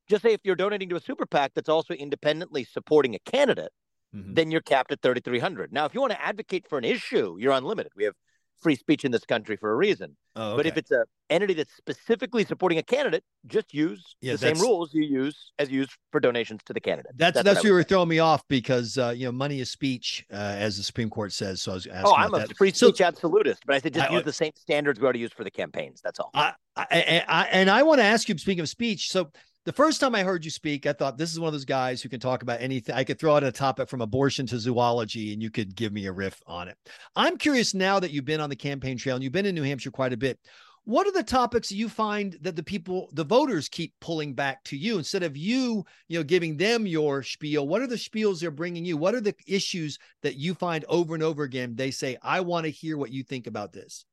Just 0.07 0.23
say 0.23 0.33
if 0.33 0.41
you're 0.43 0.55
donating 0.55 0.89
to 0.89 0.95
a 0.95 1.01
super 1.01 1.25
PAC 1.25 1.53
that's 1.55 1.69
also 1.69 1.93
independently 1.93 2.63
supporting 2.63 3.15
a 3.15 3.19
candidate, 3.19 3.71
mm-hmm. 4.15 4.33
then 4.33 4.51
you're 4.51 4.61
capped 4.61 4.91
at 4.91 5.01
3,300. 5.01 5.73
Now, 5.73 5.85
if 5.85 5.93
you 5.93 6.01
want 6.01 6.13
to 6.13 6.23
advocate 6.23 6.67
for 6.67 6.77
an 6.77 6.85
issue, 6.85 7.35
you're 7.39 7.53
unlimited. 7.53 7.91
We 7.95 8.03
have 8.05 8.13
free 8.61 8.75
speech 8.75 9.03
in 9.03 9.11
this 9.11 9.25
country 9.25 9.57
for 9.57 9.71
a 9.71 9.75
reason. 9.75 10.15
Oh, 10.35 10.51
okay. 10.51 10.57
But 10.57 10.65
if 10.67 10.77
it's 10.77 10.91
a 10.91 11.05
entity 11.29 11.53
that's 11.53 11.75
specifically 11.75 12.45
supporting 12.45 12.77
a 12.77 12.83
candidate, 12.83 13.23
just 13.47 13.73
use 13.73 14.15
yeah, 14.21 14.33
the 14.33 14.37
same 14.37 14.59
rules 14.59 14.93
you 14.93 15.03
use 15.03 15.51
as 15.59 15.69
used 15.69 15.91
for 16.11 16.19
donations 16.19 16.61
to 16.65 16.73
the 16.73 16.79
candidate. 16.79 17.11
That's 17.15 17.35
that's, 17.35 17.45
that's 17.45 17.63
where 17.63 17.71
you 17.71 17.75
were 17.75 17.83
throwing 17.83 18.09
me 18.09 18.19
off 18.19 18.43
because 18.47 18.97
uh, 18.97 19.13
you 19.15 19.25
know 19.25 19.31
money 19.31 19.59
is 19.59 19.69
speech, 19.69 20.25
uh, 20.31 20.35
as 20.35 20.77
the 20.77 20.83
Supreme 20.83 21.09
Court 21.09 21.33
says. 21.33 21.61
So 21.61 21.71
I 21.71 21.75
was 21.75 21.87
asking. 21.87 22.05
Oh, 22.05 22.15
I'm 22.15 22.33
a 22.33 22.39
that. 22.39 22.57
free 22.57 22.71
speech 22.71 22.97
so, 22.97 23.05
absolutist, 23.05 23.63
but 23.65 23.75
I 23.75 23.79
said 23.79 23.93
just 23.93 24.09
I, 24.09 24.13
use 24.13 24.23
the 24.23 24.33
same 24.33 24.51
standards 24.55 24.99
we 24.99 25.03
already 25.03 25.19
use 25.19 25.33
for 25.33 25.43
the 25.43 25.51
campaigns. 25.51 26.01
That's 26.03 26.19
all. 26.19 26.31
I, 26.33 26.53
I, 26.75 27.23
I 27.27 27.43
and 27.51 27.69
I 27.69 27.83
want 27.83 27.99
to 27.99 28.05
ask 28.05 28.29
you. 28.29 28.37
Speaking 28.37 28.61
of 28.61 28.69
speech, 28.69 29.11
so 29.11 29.31
the 29.65 29.73
first 29.73 29.99
time 29.99 30.13
I 30.13 30.23
heard 30.23 30.45
you 30.45 30.51
speak, 30.51 30.85
I 30.85 30.93
thought 30.93 31.17
this 31.17 31.31
is 31.31 31.39
one 31.39 31.47
of 31.47 31.53
those 31.53 31.65
guys 31.65 31.99
who 31.99 32.07
can 32.07 32.19
talk 32.19 32.43
about 32.43 32.61
anything. 32.61 32.93
I 32.93 33.03
could 33.03 33.19
throw 33.19 33.35
out 33.35 33.43
a 33.43 33.51
topic 33.51 33.89
from 33.89 34.01
abortion 34.01 34.45
to 34.47 34.59
zoology 34.59 35.33
and 35.33 35.41
you 35.41 35.49
could 35.49 35.75
give 35.75 35.91
me 35.91 36.05
a 36.05 36.11
riff 36.11 36.39
on 36.45 36.67
it. 36.67 36.77
I'm 37.15 37.37
curious 37.37 37.73
now 37.73 37.99
that 37.99 38.11
you've 38.11 38.25
been 38.25 38.39
on 38.39 38.51
the 38.51 38.55
campaign 38.55 38.95
trail 38.95 39.15
and 39.15 39.23
you've 39.23 39.33
been 39.33 39.47
in 39.47 39.55
New 39.55 39.63
Hampshire 39.63 39.89
quite 39.89 40.13
a 40.13 40.17
bit. 40.17 40.39
What 40.85 41.07
are 41.07 41.11
the 41.11 41.23
topics 41.23 41.71
you 41.71 41.89
find 41.89 42.37
that 42.41 42.55
the 42.55 42.61
people, 42.63 43.09
the 43.11 43.23
voters 43.23 43.67
keep 43.67 43.93
pulling 43.99 44.33
back 44.33 44.63
to 44.65 44.77
you 44.77 44.99
instead 44.99 45.23
of 45.23 45.35
you, 45.35 45.83
you 46.07 46.19
know, 46.19 46.23
giving 46.23 46.57
them 46.57 46.85
your 46.85 47.23
spiel? 47.23 47.67
What 47.67 47.81
are 47.81 47.87
the 47.87 47.95
spiels 47.95 48.39
they're 48.39 48.51
bringing 48.51 48.85
you? 48.85 48.95
What 48.95 49.15
are 49.15 49.21
the 49.21 49.33
issues 49.47 49.97
that 50.21 50.35
you 50.35 50.53
find 50.53 50.85
over 50.87 51.15
and 51.15 51.23
over 51.23 51.41
again? 51.41 51.75
They 51.75 51.89
say, 51.89 52.17
I 52.21 52.41
want 52.41 52.65
to 52.65 52.71
hear 52.71 52.97
what 52.99 53.11
you 53.11 53.23
think 53.23 53.47
about 53.47 53.73
this. 53.73 54.05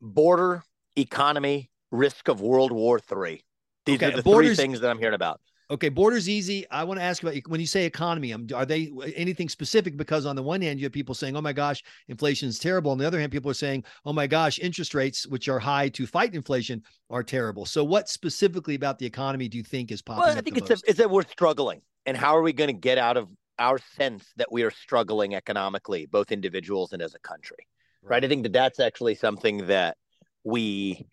Border, 0.00 0.64
economy, 0.96 1.70
risk 1.92 2.26
of 2.26 2.40
World 2.40 2.72
War 2.72 2.98
three 2.98 3.44
These 3.86 3.96
okay, 3.96 4.12
are 4.12 4.16
the 4.16 4.22
borders, 4.22 4.56
three 4.56 4.64
things 4.64 4.80
that 4.80 4.90
I'm 4.90 4.98
hearing 4.98 5.14
about. 5.14 5.40
Okay, 5.70 5.90
borders 5.90 6.30
easy. 6.30 6.68
I 6.70 6.82
want 6.84 6.98
to 6.98 7.04
ask 7.04 7.22
about 7.22 7.36
when 7.46 7.60
you 7.60 7.66
say 7.66 7.84
economy, 7.84 8.32
um, 8.32 8.46
are 8.54 8.64
they 8.64 8.90
anything 9.14 9.50
specific? 9.50 9.98
Because 9.98 10.24
on 10.24 10.34
the 10.34 10.42
one 10.42 10.62
hand, 10.62 10.80
you 10.80 10.86
have 10.86 10.92
people 10.92 11.14
saying, 11.14 11.36
"Oh 11.36 11.42
my 11.42 11.52
gosh, 11.52 11.82
inflation 12.08 12.48
is 12.48 12.58
terrible." 12.58 12.90
On 12.90 12.96
the 12.96 13.06
other 13.06 13.20
hand, 13.20 13.30
people 13.30 13.50
are 13.50 13.54
saying, 13.54 13.84
"Oh 14.06 14.14
my 14.14 14.26
gosh, 14.26 14.58
interest 14.58 14.94
rates, 14.94 15.26
which 15.26 15.46
are 15.46 15.58
high 15.58 15.90
to 15.90 16.06
fight 16.06 16.34
inflation, 16.34 16.82
are 17.10 17.22
terrible." 17.22 17.66
So, 17.66 17.84
what 17.84 18.08
specifically 18.08 18.76
about 18.76 18.98
the 18.98 19.04
economy 19.04 19.46
do 19.46 19.58
you 19.58 19.64
think 19.64 19.92
is 19.92 20.00
popping? 20.00 20.24
Well, 20.24 20.38
I 20.38 20.40
think 20.40 20.56
it's 20.56 20.70
a, 20.70 20.78
it's 20.86 20.98
that 20.98 21.10
we're 21.10 21.22
struggling, 21.22 21.82
and 22.06 22.16
how 22.16 22.34
are 22.34 22.42
we 22.42 22.54
going 22.54 22.68
to 22.68 22.80
get 22.80 22.96
out 22.96 23.18
of 23.18 23.28
our 23.58 23.78
sense 23.96 24.24
that 24.36 24.50
we 24.50 24.62
are 24.62 24.70
struggling 24.70 25.34
economically, 25.34 26.06
both 26.06 26.32
individuals 26.32 26.94
and 26.94 27.02
as 27.02 27.14
a 27.14 27.18
country? 27.18 27.66
Right. 28.00 28.12
right? 28.12 28.24
I 28.24 28.28
think 28.28 28.44
that 28.44 28.54
that's 28.54 28.80
actually 28.80 29.16
something 29.16 29.66
that 29.66 29.98
we 30.44 31.06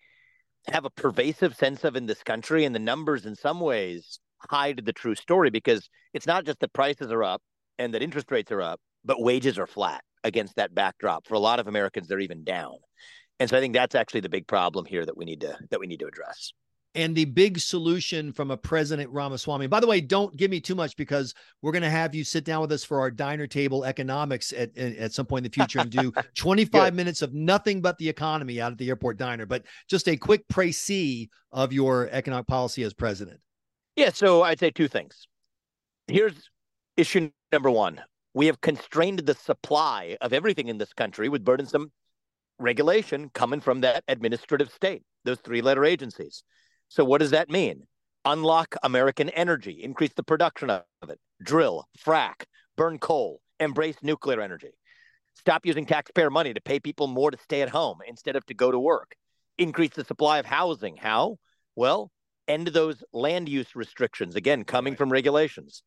have 0.67 0.85
a 0.85 0.89
pervasive 0.89 1.57
sense 1.57 1.83
of 1.83 1.97
in 1.97 2.05
this 2.05 2.23
country, 2.23 2.63
and 2.63 2.73
the 2.73 2.79
numbers 2.79 3.25
in 3.25 3.35
some 3.35 3.59
ways 3.59 4.19
hide 4.49 4.81
the 4.85 4.93
true 4.93 5.15
story 5.15 5.49
because 5.49 5.89
it's 6.13 6.27
not 6.27 6.45
just 6.45 6.59
that 6.59 6.73
prices 6.73 7.11
are 7.11 7.23
up 7.23 7.41
and 7.77 7.93
that 7.93 8.01
interest 8.01 8.31
rates 8.31 8.51
are 8.51 8.61
up, 8.61 8.79
but 9.03 9.21
wages 9.21 9.59
are 9.59 9.67
flat 9.67 10.03
against 10.23 10.55
that 10.55 10.73
backdrop. 10.73 11.27
For 11.27 11.35
a 11.35 11.39
lot 11.39 11.59
of 11.59 11.67
Americans, 11.67 12.07
they're 12.07 12.19
even 12.19 12.43
down. 12.43 12.75
And 13.39 13.49
so 13.49 13.57
I 13.57 13.59
think 13.59 13.73
that's 13.73 13.95
actually 13.95 14.21
the 14.21 14.29
big 14.29 14.47
problem 14.47 14.85
here 14.85 15.05
that 15.05 15.17
we 15.17 15.25
need 15.25 15.41
to 15.41 15.57
that 15.71 15.79
we 15.79 15.87
need 15.87 15.99
to 15.99 16.07
address 16.07 16.53
and 16.95 17.13
the 17.13 17.25
big 17.25 17.59
solution 17.59 18.31
from 18.31 18.49
a 18.51 18.57
President 18.57 19.11
Ramaswamy. 19.11 19.67
By 19.67 19.81
the 19.81 19.87
way, 19.87 19.99
don't 19.99 20.35
give 20.35 20.49
me 20.49 20.61
too 20.61 20.75
much 20.75 20.95
because 20.95 21.33
we're 21.61 21.73
going 21.73 21.81
to 21.81 21.89
have 21.89 22.15
you 22.15 22.23
sit 22.23 22.45
down 22.45 22.61
with 22.61 22.71
us 22.71 22.85
for 22.85 23.01
our 23.01 23.11
diner 23.11 23.47
table 23.47 23.83
economics 23.83 24.53
at, 24.53 24.75
at 24.77 25.11
some 25.11 25.25
point 25.25 25.45
in 25.45 25.51
the 25.51 25.53
future 25.53 25.79
and 25.79 25.91
do 25.91 26.13
25 26.37 26.95
minutes 26.95 27.21
of 27.21 27.33
nothing 27.33 27.81
but 27.81 27.97
the 27.97 28.07
economy 28.07 28.61
out 28.61 28.71
at 28.71 28.77
the 28.77 28.87
airport 28.87 29.17
diner. 29.17 29.45
But 29.45 29.63
just 29.89 30.07
a 30.07 30.15
quick 30.15 30.47
précis 30.47 31.27
of 31.51 31.73
your 31.73 32.09
economic 32.11 32.47
policy 32.47 32.83
as 32.83 32.93
president. 32.93 33.41
Yeah, 33.95 34.11
so 34.11 34.43
I'd 34.43 34.59
say 34.59 34.71
two 34.71 34.87
things. 34.87 35.27
Here's 36.07 36.49
issue 36.97 37.29
number 37.51 37.71
one. 37.71 38.01
We 38.33 38.47
have 38.47 38.61
constrained 38.61 39.19
the 39.19 39.33
supply 39.33 40.17
of 40.21 40.33
everything 40.33 40.67
in 40.67 40.77
this 40.77 40.93
country 40.93 41.29
with 41.29 41.45
burdensome 41.45 41.91
regulation 42.59 43.29
coming 43.29 43.61
from 43.61 43.81
that 43.81 44.03
administrative 44.07 44.71
state, 44.71 45.03
those 45.23 45.39
three 45.39 45.61
letter 45.61 45.85
agencies. 45.85 46.43
So, 46.89 47.05
what 47.05 47.19
does 47.19 47.31
that 47.31 47.49
mean? 47.49 47.83
Unlock 48.25 48.75
American 48.83 49.29
energy, 49.29 49.81
increase 49.83 50.13
the 50.15 50.23
production 50.23 50.69
of 50.69 50.83
it, 51.07 51.19
drill, 51.43 51.87
frack, 51.97 52.45
burn 52.75 52.99
coal, 52.99 53.39
embrace 53.59 53.97
nuclear 54.01 54.41
energy. 54.41 54.71
Stop 55.35 55.65
using 55.65 55.85
taxpayer 55.85 56.29
money 56.29 56.53
to 56.53 56.61
pay 56.61 56.79
people 56.79 57.07
more 57.07 57.31
to 57.31 57.37
stay 57.37 57.61
at 57.61 57.69
home 57.69 57.99
instead 58.07 58.35
of 58.35 58.45
to 58.47 58.53
go 58.53 58.71
to 58.71 58.79
work. 58.79 59.15
increase 59.57 59.91
the 59.91 60.03
supply 60.05 60.39
of 60.39 60.45
housing. 60.45 60.97
How? 60.97 61.37
Well, 61.75 62.11
end 62.47 62.67
those 62.67 63.03
land 63.13 63.49
use 63.49 63.75
restrictions, 63.75 64.35
again, 64.35 64.63
coming 64.63 64.93
right. 64.93 64.97
from 64.97 65.11
regulations. 65.11 65.83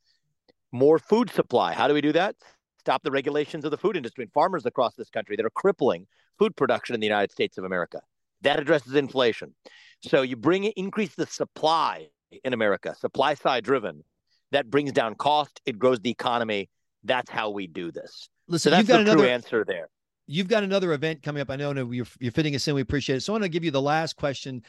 More 0.72 0.98
food 0.98 1.30
supply. 1.30 1.72
How 1.72 1.88
do 1.88 1.94
we 1.94 2.00
do 2.00 2.12
that? 2.12 2.36
Stop 2.80 3.02
the 3.02 3.10
regulations 3.10 3.64
of 3.64 3.70
the 3.70 3.78
food 3.78 3.96
industry 3.96 4.24
and 4.24 4.32
farmers 4.32 4.66
across 4.66 4.94
this 4.94 5.10
country 5.10 5.36
that 5.36 5.44
are 5.44 5.50
crippling 5.50 6.06
food 6.38 6.56
production 6.56 6.94
in 6.94 7.00
the 7.00 7.06
United 7.06 7.32
States 7.32 7.58
of 7.58 7.64
America. 7.64 8.00
That 8.42 8.60
addresses 8.60 8.94
inflation. 8.94 9.54
So 10.02 10.22
you 10.22 10.36
bring 10.36 10.64
increase 10.64 11.14
the 11.14 11.26
supply 11.26 12.08
in 12.44 12.52
America, 12.52 12.94
supply 12.94 13.34
side 13.34 13.64
driven. 13.64 14.04
That 14.52 14.70
brings 14.70 14.92
down 14.92 15.16
cost. 15.16 15.60
It 15.66 15.78
grows 15.78 16.00
the 16.00 16.10
economy. 16.10 16.70
That's 17.04 17.30
how 17.30 17.50
we 17.50 17.66
do 17.66 17.90
this. 17.90 18.28
Listen, 18.46 18.70
so 18.70 18.76
that's 18.76 18.80
you've 18.80 18.88
got 18.88 19.04
the 19.04 19.12
another 19.12 19.28
answer 19.28 19.64
there. 19.64 19.88
You've 20.26 20.48
got 20.48 20.62
another 20.62 20.92
event 20.92 21.22
coming 21.22 21.40
up. 21.40 21.50
I 21.50 21.56
know 21.56 21.72
you're, 21.72 22.06
you're 22.20 22.32
fitting 22.32 22.54
us 22.54 22.68
in. 22.68 22.74
We 22.74 22.82
appreciate 22.82 23.16
it. 23.16 23.20
So 23.22 23.32
I 23.32 23.34
want 23.34 23.44
to 23.44 23.48
give 23.48 23.64
you 23.64 23.70
the 23.70 23.82
last 23.82 24.16
question. 24.16 24.62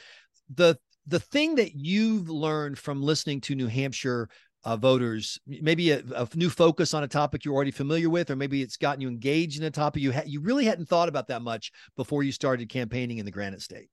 The 0.56 0.78
the 1.10 1.20
thing 1.20 1.56
that 1.56 1.76
you've 1.76 2.30
learned 2.30 2.78
from 2.78 3.02
listening 3.02 3.42
to 3.42 3.56
New 3.56 3.68
Hampshire 3.68 4.30
uh, 4.64 4.76
voters, 4.76 5.40
maybe 5.48 5.92
a, 5.92 6.04
a, 6.16 6.28
new 6.36 6.50
focus 6.50 6.94
on 6.94 7.04
a 7.04 7.08
topic 7.08 7.46
you're 7.46 7.56
already 7.56 7.72
familiar 7.72 8.10
with, 8.10 8.30
or 8.30 8.36
maybe 8.36 8.62
it's 8.62 8.78
gotten 8.78 9.02
you 9.02 9.08
engaged 9.08 9.58
in 9.58 9.64
a 9.64 9.72
topic 9.72 10.04
you 10.04 10.12
ha- 10.12 10.24
you 10.26 10.42
really 10.42 10.66
hadn't 10.66 10.88
thought 10.88 11.10
about 11.10 11.28
that 11.28 11.42
much 11.42 11.72
before 11.96 12.24
you 12.24 12.32
started 12.32 12.68
campaigning 12.68 13.20
in 13.20 13.26
the 13.26 13.32
Granite 13.32 13.62
State. 13.62 13.90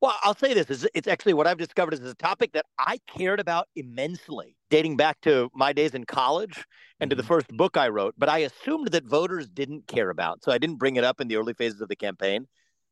Well, 0.00 0.16
I'll 0.22 0.34
say 0.34 0.54
this: 0.54 0.70
is 0.70 0.88
it's 0.94 1.06
actually 1.06 1.34
what 1.34 1.46
I've 1.46 1.58
discovered 1.58 1.92
is 1.92 2.00
a 2.00 2.14
topic 2.14 2.52
that 2.52 2.64
I 2.78 2.98
cared 3.06 3.38
about 3.38 3.68
immensely, 3.76 4.56
dating 4.70 4.96
back 4.96 5.20
to 5.22 5.50
my 5.54 5.74
days 5.74 5.94
in 5.94 6.04
college 6.06 6.64
and 6.98 7.10
to 7.10 7.16
the 7.16 7.22
mm-hmm. 7.22 7.28
first 7.28 7.48
book 7.48 7.76
I 7.76 7.90
wrote. 7.90 8.14
But 8.16 8.30
I 8.30 8.38
assumed 8.38 8.88
that 8.88 9.04
voters 9.04 9.46
didn't 9.46 9.86
care 9.86 10.08
about, 10.08 10.42
so 10.42 10.52
I 10.52 10.58
didn't 10.58 10.76
bring 10.76 10.96
it 10.96 11.04
up 11.04 11.20
in 11.20 11.28
the 11.28 11.36
early 11.36 11.52
phases 11.52 11.82
of 11.82 11.88
the 11.88 11.96
campaign. 11.96 12.46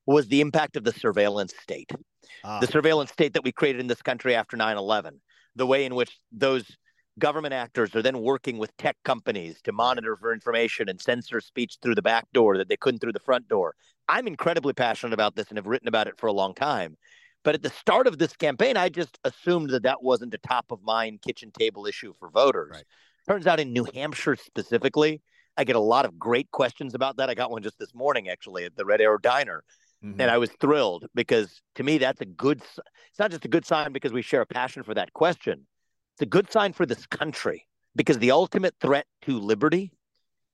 Was 0.09 0.27
the 0.29 0.40
impact 0.40 0.77
of 0.77 0.85
the 0.85 0.92
surveillance 0.92 1.53
state, 1.62 1.92
ah. 2.42 2.61
the 2.61 2.66
surveillance 2.66 3.12
state 3.12 3.35
that 3.35 3.44
we 3.44 3.53
created 3.53 3.81
in 3.81 3.88
this 3.88 4.01
country 4.01 4.35
after 4.35 4.57
9/11, 4.57 5.21
the 5.55 5.66
way 5.66 5.85
in 5.85 5.94
which 5.94 6.18
those 6.33 6.64
government 7.18 7.53
actors 7.53 7.94
are 7.94 8.01
then 8.01 8.21
working 8.21 8.57
with 8.57 8.75
tech 8.79 8.97
companies 9.05 9.61
to 9.62 9.73
monitor 9.73 10.16
for 10.16 10.33
information 10.33 10.88
and 10.88 10.99
censor 10.99 11.40
speech 11.40 11.77
through 11.83 11.94
the 11.94 12.01
back 12.01 12.25
door 12.33 12.57
that 12.57 12.68
they 12.68 12.77
couldn't 12.77 13.01
through 13.01 13.12
the 13.12 13.21
front 13.21 13.49
door. 13.49 13.75
I'm 14.09 14.27
incredibly 14.27 14.73
passionate 14.73 15.12
about 15.12 15.37
this 15.37 15.49
and 15.49 15.59
have 15.59 15.66
written 15.66 15.88
about 15.88 16.07
it 16.07 16.18
for 16.18 16.27
a 16.27 16.33
long 16.33 16.55
time. 16.55 16.97
But 17.44 17.55
at 17.55 17.62
the 17.62 17.71
start 17.71 18.07
of 18.07 18.18
this 18.18 18.35
campaign, 18.35 18.77
I 18.77 18.88
just 18.88 19.18
assumed 19.25 19.71
that 19.71 19.83
that 19.83 20.03
wasn't 20.03 20.35
a 20.35 20.38
top 20.38 20.66
of 20.71 20.83
mind 20.83 21.21
kitchen 21.23 21.51
table 21.51 21.87
issue 21.87 22.14
for 22.18 22.31
voters. 22.31 22.71
Right. 22.73 22.85
Turns 23.29 23.47
out 23.47 23.61
in 23.61 23.73
New 23.73 23.87
Hampshire 23.94 24.37
specifically, 24.37 25.21
I 25.57 25.64
get 25.64 25.77
a 25.77 25.81
lot 25.81 26.05
of 26.05 26.18
great 26.18 26.51
questions 26.51 26.94
about 26.94 27.16
that. 27.18 27.29
I 27.29 27.35
got 27.35 27.51
one 27.51 27.62
just 27.62 27.79
this 27.79 27.94
morning, 27.94 28.29
actually, 28.29 28.64
at 28.64 28.77
the 28.77 28.85
Red 28.85 29.01
Arrow 29.01 29.18
Diner. 29.18 29.64
Mm-hmm. 30.04 30.20
And 30.20 30.30
I 30.30 30.38
was 30.38 30.50
thrilled 30.61 31.06
because 31.14 31.61
to 31.74 31.82
me, 31.82 31.98
that's 31.98 32.20
a 32.20 32.24
good, 32.24 32.58
it's 32.61 33.18
not 33.18 33.30
just 33.30 33.44
a 33.44 33.48
good 33.48 33.66
sign 33.66 33.92
because 33.92 34.12
we 34.12 34.22
share 34.22 34.42
a 34.42 34.46
passion 34.46 34.82
for 34.82 34.94
that 34.94 35.12
question. 35.12 35.66
It's 36.14 36.22
a 36.22 36.26
good 36.26 36.50
sign 36.52 36.72
for 36.72 36.87
this 36.87 37.06
country 37.06 37.66
because 37.96 38.18
the 38.18 38.30
ultimate 38.30 38.74
threat 38.80 39.06
to 39.22 39.38
liberty 39.38 39.92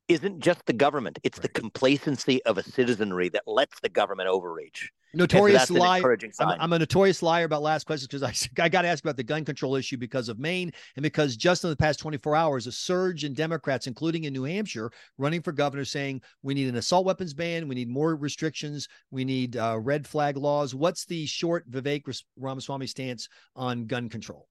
isn't 0.09 0.40
just 0.40 0.64
the 0.67 0.73
government; 0.73 1.19
it's 1.23 1.38
right. 1.38 1.43
the 1.43 1.61
complacency 1.61 2.43
of 2.45 2.59
a 2.59 2.62
citizenry 2.62 3.29
that 3.31 3.43
lets 3.47 3.81
the 3.81 3.88
government 3.88 4.29
overreach. 4.29 4.90
Notorious 5.14 5.69
so 5.69 5.75
liar. 5.75 6.19
I'm, 6.40 6.61
I'm, 6.61 6.73
a 6.73 6.79
notorious 6.79 7.23
liar 7.23 7.45
about 7.45 7.62
last 7.62 7.85
questions 7.87 8.09
because 8.09 8.23
I, 8.23 8.62
I 8.62 8.69
got 8.69 8.83
to 8.83 8.88
ask 8.88 9.05
about 9.05 9.17
the 9.17 9.23
gun 9.23 9.45
control 9.45 9.77
issue 9.77 9.97
because 9.97 10.29
of 10.29 10.38
Maine 10.38 10.73
and 10.97 11.03
because 11.03 11.37
just 11.37 11.64
in 11.64 11.71
the 11.71 11.77
past 11.77 12.01
24 12.01 12.37
hours, 12.37 12.67
a 12.67 12.73
surge 12.73 13.25
in 13.25 13.33
Democrats, 13.33 13.87
including 13.87 14.25
in 14.25 14.33
New 14.33 14.45
Hampshire, 14.45 14.90
running 15.19 15.43
for 15.43 15.53
governor, 15.53 15.85
saying 15.85 16.23
we 16.43 16.55
need 16.55 16.69
an 16.69 16.77
assault 16.77 17.07
weapons 17.07 17.35
ban, 17.35 17.69
we 17.69 17.75
need 17.75 17.88
more 17.88 18.17
restrictions, 18.17 18.88
we 19.11 19.25
need 19.25 19.57
uh, 19.57 19.79
red 19.81 20.07
flag 20.07 20.37
laws. 20.37 20.75
What's 20.75 21.05
the 21.05 21.27
short 21.27 21.71
Vivek 21.71 22.23
Ramaswamy 22.37 22.87
stance 22.87 23.29
on 23.55 23.87
gun 23.87 24.09
control? 24.09 24.49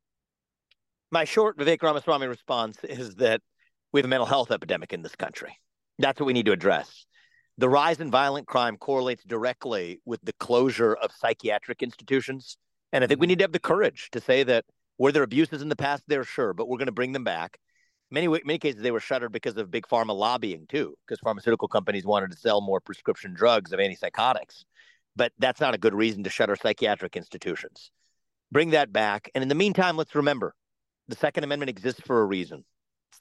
My 1.11 1.25
short 1.25 1.57
Vivek 1.57 1.81
Ramaswamy 1.83 2.27
response 2.27 2.77
is 2.83 3.15
that 3.15 3.41
we 3.93 3.99
have 3.99 4.05
a 4.05 4.09
mental 4.09 4.25
health 4.25 4.51
epidemic 4.51 4.91
in 4.91 5.03
this 5.03 5.15
country. 5.15 5.59
That's 5.99 6.19
what 6.19 6.25
we 6.25 6.33
need 6.33 6.47
to 6.47 6.51
address. 6.51 7.05
The 7.59 7.69
rise 7.69 7.99
in 7.99 8.09
violent 8.09 8.47
crime 8.47 8.77
correlates 8.77 9.23
directly 9.23 10.01
with 10.05 10.19
the 10.23 10.33
closure 10.33 10.95
of 10.95 11.11
psychiatric 11.11 11.83
institutions. 11.83 12.57
And 12.91 13.03
I 13.03 13.07
think 13.07 13.21
we 13.21 13.27
need 13.27 13.37
to 13.39 13.43
have 13.43 13.51
the 13.51 13.59
courage 13.59 14.09
to 14.11 14.19
say 14.19 14.43
that 14.43 14.65
were 14.97 15.11
there 15.11 15.23
abuses 15.23 15.61
in 15.61 15.69
the 15.69 15.75
past? 15.75 16.03
They're 16.07 16.23
sure, 16.23 16.53
but 16.53 16.67
we're 16.67 16.77
going 16.77 16.87
to 16.87 16.91
bring 16.91 17.11
them 17.11 17.23
back. 17.23 17.59
Many 18.09 18.27
many 18.27 18.59
cases 18.59 18.81
they 18.81 18.91
were 18.91 18.99
shuttered 18.99 19.31
because 19.31 19.57
of 19.57 19.71
big 19.71 19.87
pharma 19.87 20.15
lobbying 20.15 20.65
too, 20.67 20.95
because 21.05 21.19
pharmaceutical 21.19 21.67
companies 21.67 22.05
wanted 22.05 22.31
to 22.31 22.37
sell 22.37 22.61
more 22.61 22.79
prescription 22.79 23.33
drugs 23.33 23.71
of 23.71 23.79
antipsychotics. 23.79 24.65
But 25.15 25.31
that's 25.39 25.61
not 25.61 25.73
a 25.73 25.79
good 25.79 25.95
reason 25.95 26.23
to 26.23 26.29
shutter 26.29 26.55
psychiatric 26.55 27.15
institutions. 27.15 27.91
Bring 28.51 28.71
that 28.71 28.93
back, 28.93 29.29
and 29.33 29.41
in 29.41 29.47
the 29.47 29.55
meantime, 29.55 29.97
let's 29.97 30.15
remember 30.15 30.55
the 31.07 31.15
Second 31.15 31.43
Amendment 31.43 31.69
exists 31.69 32.01
for 32.05 32.21
a 32.21 32.25
reason. 32.25 32.63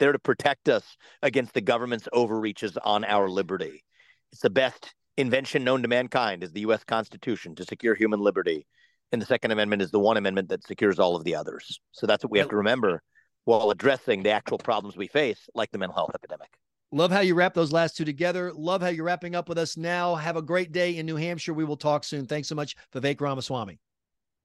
There 0.03 0.11
to 0.11 0.19
protect 0.19 0.69
us 0.69 0.97
against 1.23 1.55
the 1.55 1.61
government's 1.61 2.09
overreaches 2.12 2.77
on 2.77 3.05
our 3.05 3.29
liberty. 3.29 3.85
It's 4.33 4.41
the 4.41 4.51
best 4.51 4.97
invention 5.17 5.62
known 5.62 5.83
to 5.83 5.87
mankind 5.87 6.43
is 6.43 6.51
the 6.51 6.62
US 6.62 6.83
Constitution 6.83 7.55
to 7.55 7.65
secure 7.65 7.95
human 7.95 8.19
liberty. 8.19 8.67
And 9.12 9.23
the 9.23 9.27
Second 9.27 9.53
Amendment 9.53 9.81
is 9.81 9.93
the 9.93 10.01
one 10.01 10.17
amendment 10.17 10.49
that 10.49 10.67
secures 10.67 10.99
all 10.99 11.15
of 11.15 11.23
the 11.23 11.37
others. 11.37 11.79
So 11.93 12.09
that's 12.09 12.25
what 12.25 12.33
we 12.33 12.41
have 12.41 12.49
to 12.49 12.57
remember 12.57 13.01
while 13.45 13.71
addressing 13.71 14.25
the 14.25 14.31
actual 14.31 14.59
problems 14.59 14.97
we 14.97 15.07
face, 15.07 15.38
like 15.55 15.71
the 15.71 15.79
mental 15.79 15.95
health 15.95 16.11
epidemic. 16.17 16.49
Love 16.91 17.12
how 17.12 17.21
you 17.21 17.37
wrap 17.37 17.55
those 17.55 17.71
last 17.71 17.97
two 17.97 18.05
together. 18.05 18.53
Love 18.53 18.83
how 18.83 18.88
you're 18.88 19.05
wrapping 19.05 19.37
up 19.37 19.49
with 19.49 19.57
us 19.57 19.77
now. 19.77 20.17
Have 20.17 20.35
a 20.35 20.43
great 20.43 20.73
day 20.73 20.97
in 20.97 21.07
New 21.07 21.15
Hampshire. 21.15 21.55
We 21.55 21.65
will 21.65 21.77
talk 21.77 22.03
soon. 22.03 22.27
Thanks 22.27 22.49
so 22.49 22.57
much, 22.57 22.75
Vivek 22.93 23.21
Ramaswamy. 23.21 23.79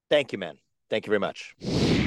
Thank 0.08 0.30
you, 0.30 0.38
man. 0.38 0.56
Thank 0.88 1.04
you 1.04 1.10
very 1.10 1.18
much. 1.18 1.97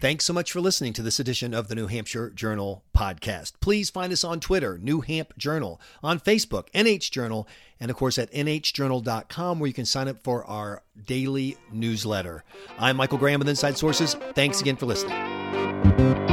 Thanks 0.00 0.24
so 0.24 0.32
much 0.32 0.50
for 0.50 0.62
listening 0.62 0.94
to 0.94 1.02
this 1.02 1.20
edition 1.20 1.52
of 1.52 1.68
the 1.68 1.74
New 1.74 1.86
Hampshire 1.86 2.30
Journal 2.30 2.82
podcast. 2.96 3.52
Please 3.60 3.90
find 3.90 4.10
us 4.14 4.24
on 4.24 4.40
Twitter, 4.40 4.78
New 4.78 5.02
Hamp 5.02 5.36
Journal, 5.36 5.78
on 6.02 6.18
Facebook, 6.18 6.70
NH 6.70 7.10
Journal, 7.10 7.46
and 7.78 7.90
of 7.90 7.98
course 7.98 8.16
at 8.16 8.32
nhjournal.com 8.32 9.60
where 9.60 9.68
you 9.68 9.74
can 9.74 9.84
sign 9.84 10.08
up 10.08 10.22
for 10.24 10.42
our 10.46 10.82
daily 11.06 11.58
newsletter. 11.70 12.44
I'm 12.78 12.96
Michael 12.96 13.18
Graham 13.18 13.40
with 13.40 13.48
Inside 13.50 13.76
Sources. 13.76 14.14
Thanks 14.34 14.62
again 14.62 14.76
for 14.76 14.86
listening. 14.86 16.29